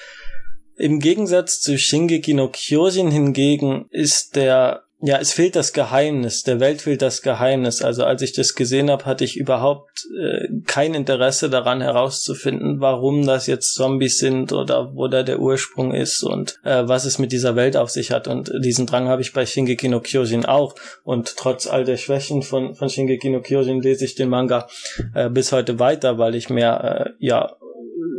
Im 0.77 0.99
Gegensatz 0.99 1.61
zu 1.61 1.79
Shingeki 1.79 2.35
no 2.35 2.49
Kyojin 2.49 3.13
hingegen 3.13 3.87
ist 3.91 4.35
der 4.35 4.83
ja, 5.05 5.19
es 5.19 5.33
fehlt 5.33 5.57
das 5.57 5.73
Geheimnis, 5.73 6.45
der 6.45 6.61
Welt 6.61 6.81
fehlt 6.81 7.03
das 7.03 7.23
Geheimnis. 7.23 7.83
Also 7.83 8.05
als 8.05 8.23
ich 8.23 8.33
das 8.35 8.55
gesehen 8.55 8.89
habe, 8.89 9.05
hatte 9.05 9.25
ich 9.25 9.37
überhaupt 9.37 10.07
äh, 10.17 10.47
kein 10.65 10.95
Interesse 10.95 11.51
daran 11.51 11.81
herauszufinden, 11.81 12.81
warum 12.81 13.27
das 13.27 13.49
jetzt 13.49 13.75
Zombies 13.75 14.19
sind 14.19 14.53
oder 14.53 14.95
wo 14.95 15.09
da 15.09 15.25
der 15.25 15.41
Ursprung 15.41 15.93
ist 15.93 16.23
und 16.23 16.61
äh, 16.63 16.85
was 16.87 17.05
es 17.05 17.19
mit 17.19 17.33
dieser 17.33 17.57
Welt 17.57 17.77
auf 17.77 17.91
sich 17.91 18.13
hat. 18.13 18.29
Und 18.29 18.53
diesen 18.65 18.87
Drang 18.87 19.09
habe 19.09 19.23
ich 19.23 19.33
bei 19.33 19.45
Shingeki 19.45 19.89
no 19.89 19.99
Kyojin 19.99 20.45
auch. 20.45 20.77
Und 21.03 21.37
trotz 21.37 21.67
all 21.67 21.83
der 21.83 21.97
Schwächen 21.97 22.43
von, 22.43 22.77
von 22.77 22.89
Shingeki 22.89 23.31
no 23.31 23.41
Kyojin 23.41 23.83
lese 23.83 24.05
ich 24.05 24.15
den 24.15 24.29
Manga 24.29 24.69
äh, 25.15 25.29
bis 25.29 25.51
heute 25.51 25.81
weiter, 25.81 26.19
weil 26.19 26.37
ich 26.37 26.49
mehr, 26.49 27.07
äh, 27.07 27.11
ja, 27.19 27.57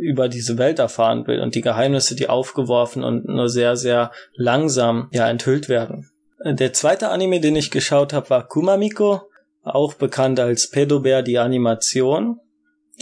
über 0.00 0.28
diese 0.28 0.58
Welt 0.58 0.78
erfahren 0.78 1.26
will 1.26 1.40
und 1.40 1.54
die 1.54 1.62
Geheimnisse, 1.62 2.14
die 2.14 2.28
aufgeworfen 2.28 3.02
und 3.02 3.26
nur 3.26 3.48
sehr, 3.48 3.76
sehr 3.76 4.10
langsam 4.34 5.08
ja 5.12 5.28
enthüllt 5.30 5.70
werden. 5.70 6.10
Der 6.46 6.74
zweite 6.74 7.08
Anime, 7.08 7.40
den 7.40 7.56
ich 7.56 7.70
geschaut 7.70 8.12
habe, 8.12 8.28
war 8.28 8.46
Kumamiko, 8.46 9.22
auch 9.62 9.94
bekannt 9.94 10.38
als 10.38 10.68
Pedobär 10.68 11.22
die 11.22 11.38
Animation. 11.38 12.38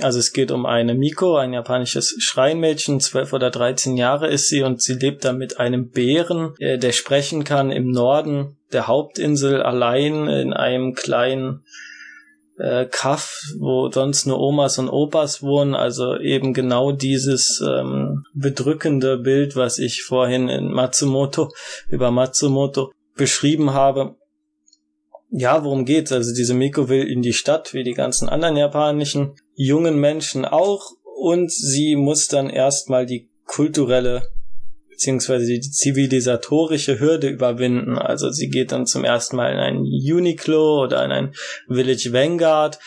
Also 0.00 0.20
es 0.20 0.32
geht 0.32 0.52
um 0.52 0.64
eine 0.64 0.94
Miko, 0.94 1.36
ein 1.36 1.52
japanisches 1.52 2.14
Schreinmädchen, 2.18 3.00
zwölf 3.00 3.32
oder 3.32 3.50
dreizehn 3.50 3.96
Jahre 3.96 4.28
ist 4.28 4.48
sie 4.48 4.62
und 4.62 4.80
sie 4.80 4.94
lebt 4.94 5.24
da 5.24 5.32
mit 5.32 5.58
einem 5.58 5.90
Bären, 5.90 6.54
äh, 6.60 6.78
der 6.78 6.92
sprechen 6.92 7.42
kann 7.42 7.72
im 7.72 7.90
Norden 7.90 8.58
der 8.72 8.86
Hauptinsel 8.86 9.60
allein 9.60 10.28
in 10.28 10.52
einem 10.52 10.94
kleinen 10.94 11.64
äh, 12.58 12.86
Kaff, 12.86 13.42
wo 13.58 13.90
sonst 13.90 14.24
nur 14.24 14.38
Omas 14.38 14.78
und 14.78 14.88
Opas 14.88 15.42
wohnen, 15.42 15.74
also 15.74 16.16
eben 16.16 16.54
genau 16.54 16.92
dieses 16.92 17.60
ähm, 17.60 18.24
bedrückende 18.34 19.18
Bild, 19.18 19.56
was 19.56 19.78
ich 19.78 20.04
vorhin 20.04 20.48
in 20.48 20.70
Matsumoto 20.70 21.50
über 21.88 22.12
Matsumoto 22.12 22.92
beschrieben 23.14 23.72
habe. 23.72 24.16
Ja, 25.30 25.64
worum 25.64 25.84
geht's? 25.84 26.12
Also 26.12 26.34
diese 26.34 26.54
Miko 26.54 26.88
will 26.88 27.06
in 27.06 27.22
die 27.22 27.32
Stadt, 27.32 27.72
wie 27.72 27.84
die 27.84 27.94
ganzen 27.94 28.28
anderen 28.28 28.56
japanischen 28.56 29.34
jungen 29.54 29.98
Menschen 29.98 30.44
auch, 30.44 30.92
und 31.22 31.52
sie 31.52 31.94
muss 31.94 32.26
dann 32.26 32.50
erstmal 32.50 33.06
die 33.06 33.28
kulturelle 33.46 34.22
beziehungsweise 34.90 35.46
die 35.46 35.60
zivilisatorische 35.60 37.00
Hürde 37.00 37.28
überwinden. 37.28 37.98
Also 37.98 38.30
sie 38.30 38.48
geht 38.48 38.72
dann 38.72 38.86
zum 38.86 39.04
ersten 39.04 39.36
Mal 39.36 39.52
in 39.52 39.58
ein 39.58 39.78
Uniqlo 39.78 40.82
oder 40.82 41.04
in 41.04 41.10
ein 41.10 41.34
Village 41.68 42.12
Vanguard 42.12 42.78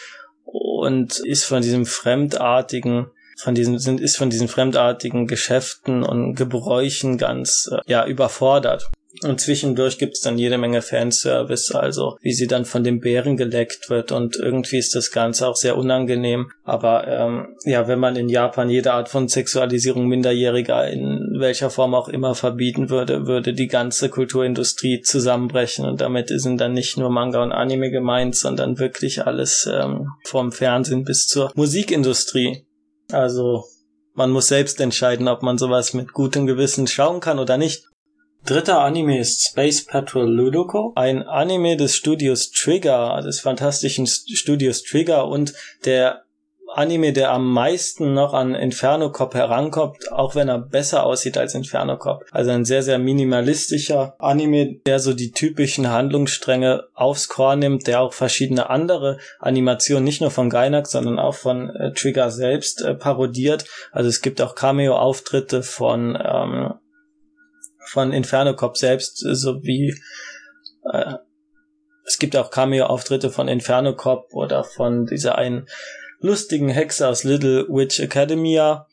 und 0.44 1.20
ist 1.20 1.46
von 1.46 1.62
diesem 1.62 1.86
fremdartigen 1.86 3.08
von 3.38 3.54
diesen 3.54 3.80
sind 3.80 4.00
ist 4.00 4.16
von 4.16 4.30
diesen 4.30 4.48
fremdartigen 4.48 5.28
Geschäften 5.28 6.04
und 6.04 6.36
Gebräuchen 6.36 7.18
ganz 7.18 7.70
äh, 7.70 7.80
ja 7.86 8.06
überfordert 8.06 8.90
Und 9.26 9.42
zwischendurch 9.42 9.98
gibt's 9.98 10.22
dann 10.22 10.38
jede 10.38 10.60
Menge 10.60 10.84
Fanservice, 10.84 11.74
also 11.74 12.18
wie 12.22 12.34
sie 12.34 12.46
dann 12.46 12.64
von 12.64 12.84
dem 12.84 13.00
Bären 13.00 13.38
geleckt 13.38 13.90
wird 13.90 14.12
und 14.12 14.36
irgendwie 14.36 14.78
ist 14.78 14.94
das 14.94 15.10
Ganze 15.10 15.48
auch 15.48 15.56
sehr 15.56 15.78
unangenehm. 15.78 16.52
Aber 16.64 17.08
ähm, 17.08 17.56
ja, 17.64 17.88
wenn 17.88 17.98
man 17.98 18.16
in 18.16 18.30
Japan 18.30 18.70
jede 18.70 18.94
Art 18.94 19.10
von 19.10 19.28
Sexualisierung 19.28 20.08
Minderjähriger 20.08 20.88
in 20.88 21.38
welcher 21.40 21.72
Form 21.72 21.96
auch 21.96 22.08
immer 22.08 22.36
verbieten 22.36 22.92
würde, 22.92 23.26
würde 23.26 23.54
die 23.54 23.68
ganze 23.68 24.10
Kulturindustrie 24.10 25.02
zusammenbrechen 25.02 25.86
und 25.86 26.02
damit 26.02 26.30
sind 26.30 26.62
dann 26.62 26.74
nicht 26.74 26.98
nur 26.98 27.10
Manga 27.10 27.42
und 27.42 27.52
Anime 27.52 27.90
gemeint, 27.90 28.36
sondern 28.36 28.78
wirklich 28.78 29.26
alles 29.26 29.68
ähm, 29.72 30.10
vom 30.24 30.52
Fernsehen 30.52 31.04
bis 31.04 31.26
zur 31.26 31.52
Musikindustrie. 31.56 32.68
Also 33.12 33.66
man 34.14 34.30
muss 34.30 34.48
selbst 34.48 34.80
entscheiden, 34.80 35.28
ob 35.28 35.42
man 35.42 35.58
sowas 35.58 35.96
mit 35.96 36.14
gutem 36.14 36.46
Gewissen 36.46 36.86
schauen 36.86 37.22
kann 37.22 37.40
oder 37.40 37.58
nicht. 37.58 37.86
Dritter 38.46 38.82
Anime 38.82 39.20
ist 39.20 39.44
Space 39.44 39.84
Patrol 39.86 40.32
Ludoko, 40.32 40.94
ein 40.96 41.24
Anime 41.24 41.78
des 41.78 41.96
Studios 41.96 42.52
Trigger, 42.52 43.20
des 43.26 43.40
fantastischen 43.40 44.06
Studios 44.06 44.84
Trigger 44.84 45.28
und 45.28 45.56
der 45.86 46.26
Anime, 46.72 47.12
der 47.12 47.32
am 47.32 47.52
meisten 47.52 48.14
noch 48.14 48.36
an 48.36 48.54
Inferno 48.54 49.12
Cop 49.12 49.34
herankommt, 49.34 50.12
auch 50.12 50.36
wenn 50.36 50.48
er 50.48 50.60
besser 50.60 51.06
aussieht 51.06 51.40
als 51.40 51.56
Inferno 51.56 51.98
Cop. 51.98 52.24
Also 52.32 52.52
ein 52.52 52.66
sehr, 52.66 52.84
sehr 52.84 53.00
minimalistischer 53.00 54.16
Anime, 54.20 54.76
der 54.86 55.00
so 55.00 55.14
die 55.14 55.32
typischen 55.32 55.90
Handlungsstränge 55.90 56.84
aufs 56.94 57.30
Korn 57.30 57.60
nimmt, 57.60 57.88
der 57.88 58.02
auch 58.02 58.14
verschiedene 58.14 58.70
andere 58.70 59.18
Animationen, 59.40 60.04
nicht 60.04 60.22
nur 60.22 60.30
von 60.32 60.52
Gainax, 60.52 60.92
sondern 60.92 61.18
auch 61.18 61.36
von 61.36 61.72
äh, 61.72 61.94
Trigger 61.94 62.30
selbst 62.30 62.84
äh, 62.84 62.94
parodiert. 62.94 63.66
Also 63.92 64.10
es 64.10 64.22
gibt 64.22 64.40
auch 64.40 64.54
Cameo-Auftritte 64.54 65.64
von 65.64 66.16
ähm, 66.22 66.74
von 67.86 68.14
Inferno 68.14 68.56
Cop 68.56 68.78
selbst 68.78 69.18
sowie 69.18 69.96
äh, 70.92 71.16
es 72.06 72.20
gibt 72.20 72.36
auch 72.38 72.52
Cameo-Auftritte 72.52 73.32
von 73.32 73.48
Inferno 73.48 73.96
Cop 73.96 74.34
oder 74.34 74.64
von 74.64 75.08
dieser 75.08 75.38
einen 75.38 75.68
lustigen 76.20 76.70
Hexe 76.70 77.08
aus 77.08 77.24
Little 77.24 77.68
Witch 77.68 78.00
Academia. 78.00 78.88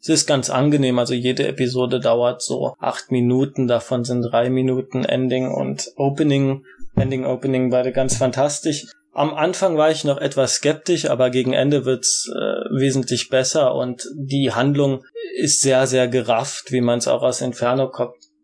Es 0.00 0.08
ist 0.08 0.28
ganz 0.28 0.48
angenehm, 0.48 0.98
also 1.00 1.14
jede 1.14 1.48
Episode 1.48 1.98
dauert 1.98 2.40
so 2.40 2.74
acht 2.78 3.10
Minuten, 3.10 3.66
davon 3.66 4.04
sind 4.04 4.22
drei 4.22 4.48
Minuten 4.48 5.04
Ending 5.04 5.50
und 5.52 5.90
Opening, 5.96 6.64
Ending, 6.94 7.24
Opening 7.26 7.70
beide 7.70 7.92
ganz 7.92 8.16
fantastisch. 8.16 8.86
Am 9.12 9.34
Anfang 9.34 9.76
war 9.76 9.90
ich 9.90 10.04
noch 10.04 10.18
etwas 10.18 10.54
skeptisch, 10.54 11.06
aber 11.10 11.30
gegen 11.30 11.52
Ende 11.52 11.84
wird's 11.84 12.28
äh, 12.28 12.78
wesentlich 12.78 13.30
besser 13.30 13.74
und 13.74 14.08
die 14.14 14.52
Handlung 14.52 15.04
ist 15.36 15.60
sehr, 15.60 15.86
sehr 15.86 16.08
gerafft, 16.08 16.72
wie 16.72 16.80
man 16.80 16.98
es 16.98 17.08
auch 17.08 17.22
aus 17.22 17.40
Inferno 17.40 17.90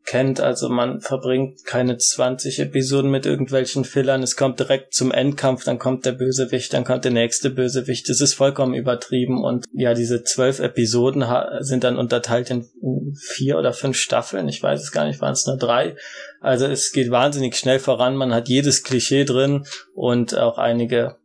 kennt. 0.04 0.40
Also 0.40 0.68
man 0.68 1.00
verbringt 1.00 1.64
keine 1.64 1.96
20 1.96 2.60
Episoden 2.60 3.10
mit 3.10 3.26
irgendwelchen 3.26 3.84
Fillern. 3.84 4.22
Es 4.22 4.36
kommt 4.36 4.60
direkt 4.60 4.94
zum 4.94 5.10
Endkampf, 5.10 5.64
dann 5.64 5.78
kommt 5.78 6.04
der 6.04 6.12
Bösewicht, 6.12 6.72
dann 6.72 6.84
kommt 6.84 7.04
der 7.04 7.12
nächste 7.12 7.50
Bösewicht. 7.50 8.08
Das 8.08 8.20
ist 8.20 8.34
vollkommen 8.34 8.74
übertrieben. 8.74 9.42
Und 9.42 9.64
ja, 9.72 9.94
diese 9.94 10.22
zwölf 10.22 10.60
Episoden 10.60 11.24
sind 11.60 11.84
dann 11.84 11.98
unterteilt 11.98 12.50
in 12.50 12.68
vier 13.16 13.58
oder 13.58 13.72
fünf 13.72 13.96
Staffeln. 13.96 14.48
Ich 14.48 14.62
weiß 14.62 14.80
es 14.80 14.92
gar 14.92 15.06
nicht, 15.06 15.20
waren 15.20 15.32
es 15.32 15.46
nur 15.46 15.56
drei. 15.56 15.96
Also 16.44 16.66
es 16.66 16.92
geht 16.92 17.10
wahnsinnig 17.10 17.56
schnell 17.56 17.78
voran. 17.78 18.16
Man 18.16 18.34
hat 18.34 18.50
jedes 18.50 18.82
Klischee 18.82 19.24
drin 19.24 19.66
und 19.94 20.36
auch 20.36 20.58
einige 20.58 21.16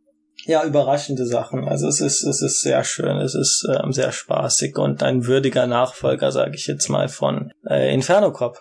ja, 0.46 0.64
überraschende 0.64 1.26
Sachen. 1.26 1.68
Also 1.68 1.88
es 1.88 2.00
ist, 2.00 2.24
es 2.24 2.40
ist 2.40 2.62
sehr 2.62 2.82
schön, 2.84 3.18
es 3.18 3.34
ist 3.34 3.68
ähm, 3.68 3.92
sehr 3.92 4.12
spaßig 4.12 4.78
und 4.78 5.02
ein 5.02 5.26
würdiger 5.26 5.66
Nachfolger, 5.66 6.32
sage 6.32 6.54
ich 6.54 6.66
jetzt 6.66 6.88
mal, 6.88 7.08
von 7.08 7.52
äh, 7.68 7.92
Inferno 7.92 8.32
Cop. 8.32 8.60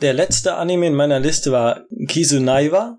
Der 0.00 0.12
letzte 0.12 0.54
Anime 0.54 0.88
in 0.88 0.94
meiner 0.94 1.20
Liste 1.20 1.52
war 1.52 1.84
Kizunaiwa, 2.08 2.98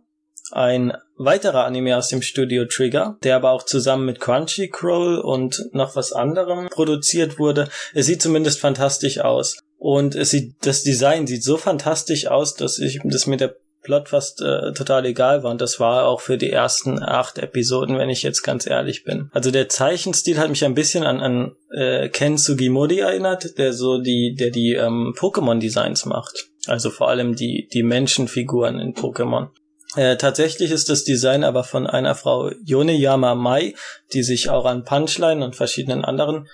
ein 0.53 0.93
weiterer 1.17 1.65
Anime 1.65 1.97
aus 1.97 2.07
dem 2.07 2.21
Studio 2.21 2.63
Trigger, 2.63 3.17
der 3.23 3.35
aber 3.35 3.51
auch 3.51 3.63
zusammen 3.63 4.05
mit 4.05 4.21
Crunchyroll 4.21 5.17
und 5.19 5.61
noch 5.73 5.97
was 5.97 6.13
anderem 6.13 6.69
produziert 6.69 7.37
wurde. 7.37 7.67
Es 7.93 8.05
sieht 8.05 8.21
zumindest 8.21 8.61
fantastisch 8.61 9.19
aus. 9.19 9.57
Und 9.83 10.15
es 10.15 10.29
sieht, 10.29 10.65
das 10.65 10.83
Design 10.83 11.27
sieht 11.27 11.43
so 11.43 11.57
fantastisch 11.57 12.27
aus, 12.27 12.55
dass 12.55 12.79
ich, 12.79 13.01
dass 13.03 13.27
mir 13.27 13.35
der 13.35 13.57
Plot 13.81 14.07
fast 14.07 14.39
äh, 14.39 14.71
total 14.71 15.05
egal 15.05 15.43
war. 15.43 15.51
Und 15.51 15.59
das 15.59 15.77
war 15.77 16.07
auch 16.07 16.21
für 16.21 16.37
die 16.37 16.49
ersten 16.49 17.03
acht 17.03 17.37
Episoden, 17.37 17.97
wenn 17.97 18.09
ich 18.09 18.23
jetzt 18.23 18.43
ganz 18.43 18.65
ehrlich 18.65 19.03
bin. 19.03 19.29
Also 19.33 19.51
der 19.51 19.67
Zeichenstil 19.67 20.39
hat 20.39 20.47
mich 20.47 20.63
ein 20.63 20.73
bisschen 20.73 21.03
an, 21.03 21.19
an 21.19 21.55
äh, 21.69 22.07
Ken 22.07 22.37
Sugimori 22.37 22.99
erinnert, 22.99 23.57
der 23.57 23.73
so 23.73 23.97
die, 23.97 24.35
der 24.39 24.51
die 24.51 24.71
ähm, 24.71 25.13
Pokémon-Designs 25.17 26.05
macht. 26.05 26.45
Also 26.65 26.89
vor 26.89 27.09
allem 27.09 27.35
die, 27.35 27.67
die 27.73 27.83
Menschenfiguren 27.83 28.79
in 28.79 28.93
Pokémon. 28.93 29.49
Äh, 29.97 30.15
tatsächlich 30.15 30.71
ist 30.71 30.87
das 30.87 31.03
Design 31.03 31.43
aber 31.43 31.65
von 31.65 31.87
einer 31.87 32.15
Frau 32.15 32.51
Yoneyama 32.63 33.35
Mai, 33.35 33.75
die 34.13 34.23
sich 34.23 34.49
auch 34.49 34.63
an 34.63 34.85
Punchline 34.85 35.43
und 35.43 35.57
verschiedenen 35.57 36.05
anderen 36.05 36.47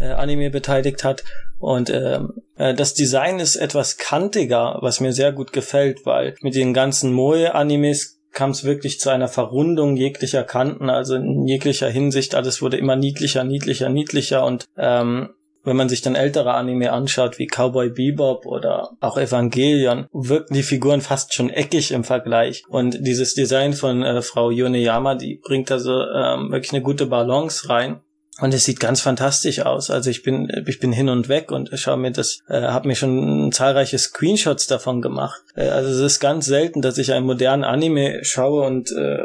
äh, 0.00 0.12
Anime 0.12 0.48
beteiligt 0.50 1.04
hat. 1.04 1.24
Und 1.58 1.90
ähm, 1.90 2.34
äh, 2.56 2.74
das 2.74 2.94
Design 2.94 3.40
ist 3.40 3.56
etwas 3.56 3.96
kantiger, 3.96 4.78
was 4.80 5.00
mir 5.00 5.12
sehr 5.12 5.32
gut 5.32 5.52
gefällt, 5.52 6.04
weil 6.04 6.34
mit 6.42 6.54
den 6.54 6.74
ganzen 6.74 7.12
Moe-Animes 7.12 8.20
kam 8.32 8.50
es 8.50 8.64
wirklich 8.64 9.00
zu 9.00 9.10
einer 9.10 9.28
Verrundung 9.28 9.96
jeglicher 9.96 10.42
Kanten, 10.42 10.90
also 10.90 11.14
in 11.14 11.46
jeglicher 11.46 11.88
Hinsicht. 11.88 12.34
Alles 12.34 12.60
wurde 12.60 12.76
immer 12.76 12.96
niedlicher, 12.96 13.44
niedlicher, 13.44 13.88
niedlicher 13.88 14.44
und 14.44 14.64
ähm, 14.76 15.30
wenn 15.64 15.76
man 15.76 15.88
sich 15.88 16.02
dann 16.02 16.14
ältere 16.14 16.54
Anime 16.54 16.92
anschaut, 16.92 17.38
wie 17.38 17.46
Cowboy 17.46 17.90
Bebop 17.90 18.44
oder 18.46 18.90
auch 19.00 19.16
Evangelion, 19.16 20.06
wirken 20.12 20.54
die 20.54 20.62
Figuren 20.62 21.00
fast 21.00 21.32
schon 21.34 21.50
eckig 21.50 21.90
im 21.90 22.04
Vergleich. 22.04 22.64
Und 22.68 22.98
dieses 23.00 23.34
Design 23.34 23.72
von 23.72 24.02
äh, 24.02 24.20
Frau 24.20 24.50
Yoneyama, 24.50 25.14
die 25.14 25.40
bringt 25.42 25.72
also 25.72 26.02
ähm, 26.02 26.52
wirklich 26.52 26.72
eine 26.74 26.82
gute 26.82 27.06
Balance 27.06 27.68
rein. 27.68 28.00
Und 28.40 28.52
es 28.52 28.64
sieht 28.64 28.80
ganz 28.80 29.00
fantastisch 29.00 29.60
aus. 29.60 29.90
Also 29.90 30.10
ich 30.10 30.22
bin, 30.22 30.48
ich 30.66 30.80
bin 30.80 30.92
hin 30.92 31.08
und 31.08 31.28
weg 31.28 31.52
und 31.52 31.70
schaue 31.74 31.98
mir 31.98 32.10
das, 32.10 32.40
äh, 32.48 32.62
habe 32.62 32.88
mir 32.88 32.96
schon 32.96 33.52
zahlreiche 33.52 33.98
Screenshots 33.98 34.66
davon 34.66 35.02
gemacht. 35.02 35.40
Äh, 35.54 35.68
also 35.68 35.90
es 35.90 36.14
ist 36.14 36.20
ganz 36.20 36.46
selten, 36.46 36.82
dass 36.82 36.98
ich 36.98 37.12
einen 37.12 37.26
modernen 37.26 37.62
Anime 37.62 38.24
schaue 38.24 38.66
und 38.66 38.90
äh, 38.90 39.18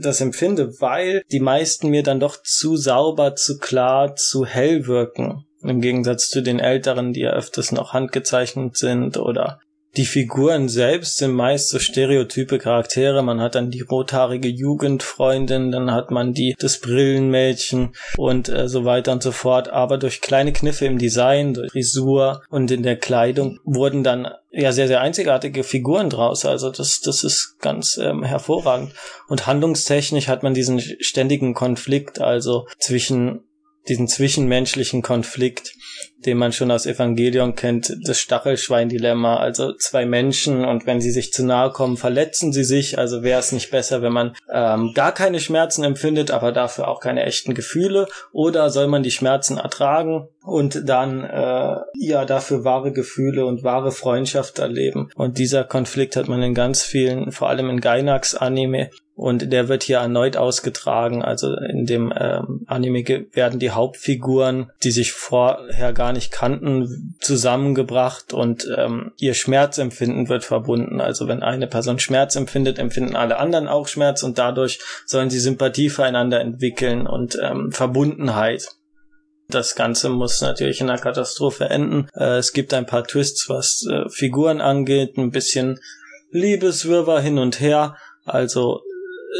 das 0.00 0.20
empfinde, 0.20 0.80
weil 0.80 1.22
die 1.32 1.40
meisten 1.40 1.88
mir 1.88 2.04
dann 2.04 2.20
doch 2.20 2.40
zu 2.42 2.76
sauber, 2.76 3.34
zu 3.34 3.58
klar, 3.58 4.14
zu 4.14 4.46
hell 4.46 4.86
wirken. 4.86 5.44
Im 5.62 5.80
Gegensatz 5.80 6.30
zu 6.30 6.40
den 6.40 6.60
älteren, 6.60 7.12
die 7.12 7.22
ja 7.22 7.30
öfters 7.30 7.72
noch 7.72 7.92
handgezeichnet 7.92 8.76
sind 8.76 9.16
oder 9.16 9.58
die 9.96 10.04
Figuren 10.04 10.68
selbst 10.68 11.16
sind 11.16 11.32
meist 11.32 11.70
so 11.70 11.78
stereotype 11.78 12.58
Charaktere. 12.58 13.22
Man 13.22 13.40
hat 13.40 13.54
dann 13.54 13.70
die 13.70 13.80
rothaarige 13.80 14.48
Jugendfreundin, 14.48 15.72
dann 15.72 15.90
hat 15.92 16.10
man 16.10 16.32
die 16.32 16.54
das 16.58 16.78
Brillenmädchen 16.78 17.94
und 18.16 18.48
äh, 18.48 18.68
so 18.68 18.84
weiter 18.84 19.12
und 19.12 19.22
so 19.22 19.32
fort. 19.32 19.70
Aber 19.70 19.98
durch 19.98 20.20
kleine 20.20 20.52
Kniffe 20.52 20.86
im 20.86 20.98
Design, 20.98 21.54
durch 21.54 21.72
Frisur 21.72 22.42
und 22.50 22.70
in 22.70 22.82
der 22.82 22.96
Kleidung 22.96 23.58
wurden 23.64 24.04
dann 24.04 24.28
ja 24.50 24.72
sehr 24.72 24.88
sehr 24.88 25.00
einzigartige 25.00 25.64
Figuren 25.64 26.10
draus. 26.10 26.44
Also 26.44 26.70
das 26.70 27.00
das 27.00 27.24
ist 27.24 27.56
ganz 27.60 27.96
ähm, 27.96 28.22
hervorragend. 28.22 28.92
Und 29.26 29.46
handlungstechnisch 29.46 30.28
hat 30.28 30.42
man 30.42 30.54
diesen 30.54 30.80
ständigen 30.80 31.54
Konflikt 31.54 32.20
also 32.20 32.66
zwischen 32.78 33.47
diesen 33.88 34.08
zwischenmenschlichen 34.08 35.02
Konflikt, 35.02 35.74
den 36.24 36.36
man 36.36 36.52
schon 36.52 36.70
aus 36.70 36.86
Evangelion 36.86 37.54
kennt, 37.54 37.96
das 38.04 38.18
Stachelschwein-Dilemma. 38.18 39.36
Also 39.36 39.74
zwei 39.74 40.04
Menschen 40.04 40.64
und 40.64 40.86
wenn 40.86 41.00
sie 41.00 41.10
sich 41.10 41.32
zu 41.32 41.44
nahe 41.44 41.70
kommen, 41.70 41.96
verletzen 41.96 42.52
sie 42.52 42.64
sich. 42.64 42.98
Also 42.98 43.22
wäre 43.22 43.40
es 43.40 43.52
nicht 43.52 43.70
besser, 43.70 44.02
wenn 44.02 44.12
man 44.12 44.34
ähm, 44.52 44.92
gar 44.94 45.12
keine 45.12 45.40
Schmerzen 45.40 45.84
empfindet, 45.84 46.30
aber 46.30 46.52
dafür 46.52 46.88
auch 46.88 47.00
keine 47.00 47.24
echten 47.24 47.54
Gefühle? 47.54 48.08
Oder 48.32 48.70
soll 48.70 48.88
man 48.88 49.02
die 49.02 49.10
Schmerzen 49.10 49.58
ertragen 49.58 50.28
und 50.44 50.88
dann 50.88 51.24
äh, 51.24 51.76
ja 51.98 52.24
dafür 52.24 52.64
wahre 52.64 52.92
Gefühle 52.92 53.46
und 53.46 53.62
wahre 53.62 53.92
Freundschaft 53.92 54.58
erleben? 54.58 55.10
Und 55.14 55.38
dieser 55.38 55.64
Konflikt 55.64 56.16
hat 56.16 56.28
man 56.28 56.42
in 56.42 56.54
ganz 56.54 56.82
vielen, 56.82 57.32
vor 57.32 57.48
allem 57.48 57.70
in 57.70 57.80
Gainax-Anime, 57.80 58.90
und 59.18 59.52
der 59.52 59.68
wird 59.68 59.82
hier 59.82 59.98
erneut 59.98 60.36
ausgetragen. 60.36 61.22
Also 61.22 61.52
in 61.56 61.86
dem 61.86 62.12
ähm, 62.16 62.62
Anime 62.68 63.26
werden 63.32 63.58
die 63.58 63.72
Hauptfiguren, 63.72 64.70
die 64.84 64.92
sich 64.92 65.10
vorher 65.10 65.92
gar 65.92 66.12
nicht 66.12 66.30
kannten, 66.30 67.16
zusammengebracht 67.20 68.32
und 68.32 68.68
ähm, 68.76 69.10
ihr 69.18 69.34
Schmerzempfinden 69.34 70.28
wird 70.28 70.44
verbunden. 70.44 71.00
Also 71.00 71.26
wenn 71.26 71.42
eine 71.42 71.66
Person 71.66 71.98
Schmerz 71.98 72.36
empfindet, 72.36 72.78
empfinden 72.78 73.16
alle 73.16 73.38
anderen 73.38 73.66
auch 73.66 73.88
Schmerz 73.88 74.22
und 74.22 74.38
dadurch 74.38 74.78
sollen 75.04 75.30
sie 75.30 75.40
Sympathie 75.40 75.90
füreinander 75.90 76.40
entwickeln 76.40 77.08
und 77.08 77.36
ähm, 77.42 77.72
Verbundenheit. 77.72 78.68
Das 79.48 79.74
Ganze 79.74 80.10
muss 80.10 80.42
natürlich 80.42 80.80
in 80.80 80.90
einer 80.90 81.00
Katastrophe 81.00 81.64
enden. 81.64 82.06
Äh, 82.14 82.36
es 82.36 82.52
gibt 82.52 82.72
ein 82.72 82.86
paar 82.86 83.02
Twists, 83.02 83.48
was 83.48 83.84
äh, 83.90 84.08
Figuren 84.10 84.60
angeht, 84.60 85.16
ein 85.18 85.32
bisschen 85.32 85.80
Liebeswirrwarr 86.30 87.20
hin 87.20 87.38
und 87.38 87.58
her. 87.58 87.96
Also 88.24 88.82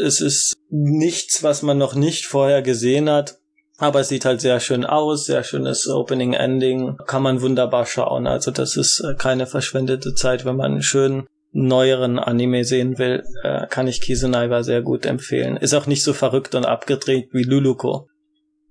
es 0.03 0.21
ist 0.21 0.55
nichts, 0.69 1.43
was 1.43 1.61
man 1.61 1.77
noch 1.77 1.95
nicht 1.95 2.25
vorher 2.25 2.61
gesehen 2.61 3.09
hat. 3.09 3.37
Aber 3.77 4.01
es 4.01 4.09
sieht 4.09 4.25
halt 4.25 4.41
sehr 4.41 4.59
schön 4.59 4.85
aus, 4.85 5.25
sehr 5.25 5.43
schönes 5.43 5.87
Opening 5.87 6.33
Ending, 6.33 6.97
kann 7.07 7.23
man 7.23 7.41
wunderbar 7.41 7.85
schauen. 7.85 8.27
Also 8.27 8.51
das 8.51 8.75
ist 8.75 8.99
äh, 8.99 9.15
keine 9.15 9.47
verschwendete 9.47 10.13
Zeit, 10.15 10.43
wenn 10.43 10.57
man 10.57 10.73
einen 10.73 10.81
schönen 10.81 11.27
neueren 11.51 12.19
Anime 12.19 12.65
sehen 12.65 12.99
will, 12.99 13.23
äh, 13.43 13.67
kann 13.67 13.87
ich 13.87 14.01
Kisunaiwa 14.01 14.63
sehr 14.63 14.81
gut 14.81 15.05
empfehlen. 15.05 15.57
Ist 15.57 15.73
auch 15.73 15.87
nicht 15.87 16.03
so 16.03 16.13
verrückt 16.13 16.55
und 16.55 16.65
abgedreht 16.65 17.29
wie 17.31 17.43
Luluko. 17.43 18.07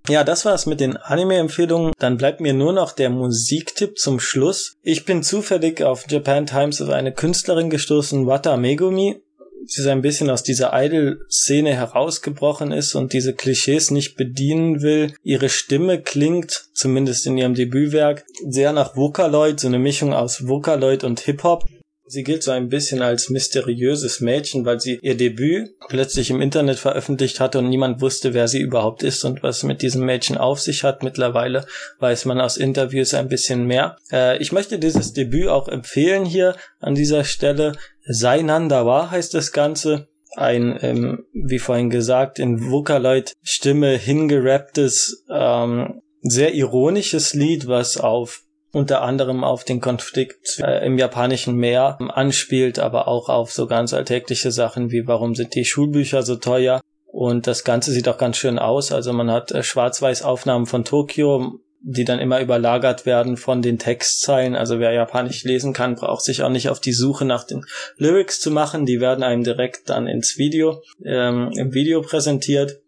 Ja, 0.09 0.25
das 0.25 0.45
war's 0.45 0.65
mit 0.65 0.81
den 0.81 0.97
Anime-Empfehlungen. 0.97 1.93
Dann 1.99 2.17
bleibt 2.17 2.41
mir 2.41 2.55
nur 2.55 2.73
noch 2.73 2.93
der 2.93 3.11
Musiktipp 3.11 3.99
zum 3.99 4.21
Schluss. 4.21 4.75
Ich 4.81 5.05
bin 5.05 5.23
zufällig 5.23 5.83
auf 5.83 6.11
Japan 6.11 6.47
Times 6.47 6.81
auf 6.81 6.89
eine 6.89 7.13
Künstlerin 7.13 7.69
gestoßen, 7.69 8.27
Wata 8.27 8.57
Megumi. 8.57 9.21
Sie 9.67 9.91
ein 9.91 10.03
bisschen 10.03 10.31
aus 10.31 10.43
dieser 10.43 10.71
Idol-Szene 10.73 11.75
herausgebrochen 11.75 12.73
ist 12.73 12.95
und 12.95 13.13
diese 13.13 13.35
Klischees 13.35 13.91
nicht 13.91 14.17
bedienen 14.17 14.83
will. 14.83 15.15
Ihre 15.23 15.49
Stimme 15.49 16.01
klingt, 16.01 16.69
zumindest 16.73 17.27
in 17.27 17.39
ihrem 17.39 17.55
Debütwerk, 17.55 18.25
sehr 18.49 18.73
nach 18.73 18.97
Vocaloid, 18.97 19.61
so 19.61 19.69
eine 19.69 19.79
Mischung 19.79 20.13
aus 20.13 20.47
Vocaloid 20.47 21.05
und 21.05 21.21
Hip-Hop. 21.21 21.65
Sie 22.11 22.23
gilt 22.23 22.43
so 22.43 22.53
ein 22.53 22.71
bisschen 22.71 23.03
als 23.03 23.29
mysteriöses 23.29 24.21
Mädchen, 24.21 24.65
weil 24.65 24.81
sie 24.81 24.99
ihr 25.03 25.15
Debüt 25.15 25.79
plötzlich 25.89 26.31
im 26.31 26.41
Internet 26.41 26.79
veröffentlicht 26.79 27.39
hatte 27.39 27.59
und 27.59 27.69
niemand 27.69 28.01
wusste, 28.01 28.33
wer 28.33 28.49
sie 28.49 28.61
überhaupt 28.61 29.03
ist 29.03 29.25
und 29.25 29.43
was 29.43 29.63
mit 29.63 29.83
diesem 29.83 30.07
Mädchen 30.07 30.39
auf 30.39 30.59
sich 30.59 30.85
hat. 30.85 31.03
Mittlerweile 31.03 31.67
weiß 31.99 32.25
man 32.25 32.41
aus 32.41 32.57
Interviews 32.57 33.13
ein 33.13 33.29
bisschen 33.29 33.67
mehr. 33.67 33.97
Äh, 34.11 34.39
ich 34.39 34.53
möchte 34.53 34.79
dieses 34.79 35.13
Debüt 35.13 35.49
auch 35.49 35.69
empfehlen 35.69 36.25
hier 36.25 36.57
an 36.81 36.95
dieser 36.95 37.25
Stelle. 37.25 37.73
Sainandawa 38.07 39.11
heißt 39.11 39.35
das 39.35 39.53
Ganze 39.53 40.09
ein, 40.35 40.79
ähm, 40.81 41.27
wie 41.35 41.59
vorhin 41.59 41.91
gesagt, 41.91 42.39
in 42.39 42.71
Vocaloid-Stimme 42.71 43.97
hingerapptes, 43.99 45.25
ähm, 45.31 46.01
sehr 46.23 46.55
ironisches 46.55 47.35
Lied, 47.35 47.67
was 47.67 47.99
auf 47.99 48.45
unter 48.73 49.03
anderem 49.03 49.45
auf 49.45 49.65
den 49.65 49.81
Konflikt 49.81 50.61
äh, 50.61 50.85
im 50.87 50.99
japanischen 50.99 51.57
Meer 51.57 51.99
anspielt, 52.15 52.79
aber 52.79 53.09
auch 53.09 53.29
auf 53.29 53.51
so 53.51 53.67
ganz 53.67 53.95
alltägliche 53.95 54.53
Sachen 54.53 54.91
wie 54.91 55.07
warum 55.07 55.35
sind 55.35 55.55
die 55.55 55.65
Schulbücher 55.65 56.23
so 56.23 56.37
teuer 56.37 56.81
und 57.07 57.47
das 57.47 57.65
Ganze 57.65 57.93
sieht 57.93 58.09
auch 58.09 58.19
ganz 58.19 58.37
schön 58.37 58.59
aus. 58.59 58.93
Also 58.93 59.13
man 59.13 59.31
hat 59.31 59.51
äh, 59.51 59.63
Schwarz-Weiß-Aufnahmen 59.63 60.67
von 60.67 60.85
Tokio, 60.85 61.61
die 61.81 62.05
dann 62.05 62.19
immer 62.19 62.41
überlagert 62.41 63.07
werden 63.07 63.37
von 63.37 63.63
den 63.63 63.79
Textzeilen. 63.79 64.55
Also 64.55 64.79
wer 64.79 64.93
Japanisch 64.93 65.45
lesen 65.45 65.73
kann, 65.73 65.95
braucht 65.95 66.23
sich 66.23 66.43
auch 66.43 66.51
nicht 66.51 66.69
auf 66.69 66.81
die 66.81 66.93
Suche 66.93 67.25
nach 67.25 67.45
den 67.45 67.65
Lyrics 67.97 68.41
zu 68.41 68.51
machen. 68.51 68.85
Die 68.85 69.01
werden 69.01 69.25
einem 69.25 69.45
direkt 69.45 69.89
dann 69.89 70.07
ins 70.07 70.37
Video, 70.37 70.83
ähm, 71.05 71.51
im 71.57 71.73
Video 71.73 72.03
präsentiert. 72.03 72.81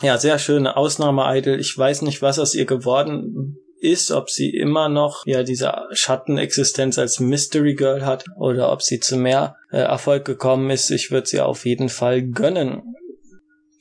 Ja, 0.00 0.16
sehr 0.16 0.38
schöne 0.38 0.76
Ausnahme-Idol. 0.76 1.58
Ich 1.58 1.76
weiß 1.76 2.02
nicht, 2.02 2.22
was 2.22 2.38
aus 2.38 2.54
ihr 2.54 2.66
geworden 2.66 3.58
ist, 3.80 4.10
ob 4.10 4.30
sie 4.30 4.50
immer 4.50 4.88
noch 4.88 5.26
ja 5.26 5.42
diese 5.42 5.72
Schattenexistenz 5.92 6.98
als 6.98 7.20
Mystery 7.20 7.74
Girl 7.74 8.04
hat 8.04 8.24
oder 8.36 8.70
ob 8.72 8.82
sie 8.82 9.00
zu 9.00 9.16
mehr 9.16 9.56
äh, 9.70 9.78
Erfolg 9.78 10.24
gekommen 10.24 10.70
ist. 10.70 10.90
Ich 10.90 11.10
würde 11.10 11.26
sie 11.26 11.40
auf 11.40 11.64
jeden 11.64 11.88
Fall 11.88 12.22
gönnen. 12.22 12.82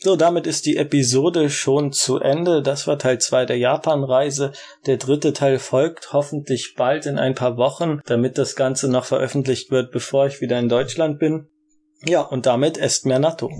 So, 0.01 0.15
damit 0.15 0.47
ist 0.47 0.65
die 0.65 0.77
Episode 0.77 1.49
schon 1.49 1.91
zu 1.91 2.19
Ende. 2.19 2.62
Das 2.62 2.88
war 2.88 2.97
Teil 2.97 3.19
2 3.19 3.45
der 3.45 3.57
Japan-Reise. 3.57 4.53
Der 4.85 4.95
dritte 4.95 5.33
Teil 5.33 5.59
folgt 5.59 6.13
hoffentlich 6.13 6.75
bald 6.77 7.05
in 7.05 7.19
ein 7.19 7.35
paar 7.35 7.57
Wochen, 7.57 7.99
damit 8.05 8.38
das 8.38 8.55
Ganze 8.55 8.89
noch 8.89 9.03
veröffentlicht 9.03 9.71
wird, 9.71 9.91
bevor 9.91 10.27
ich 10.27 10.39
wieder 10.39 10.57
in 10.57 10.69
Deutschland 10.69 11.19
bin. 11.19 11.49
Ja, 12.05 12.21
und 12.21 12.45
damit 12.45 12.77
esst 12.77 13.05
mehr 13.05 13.19
Natto. 13.19 13.51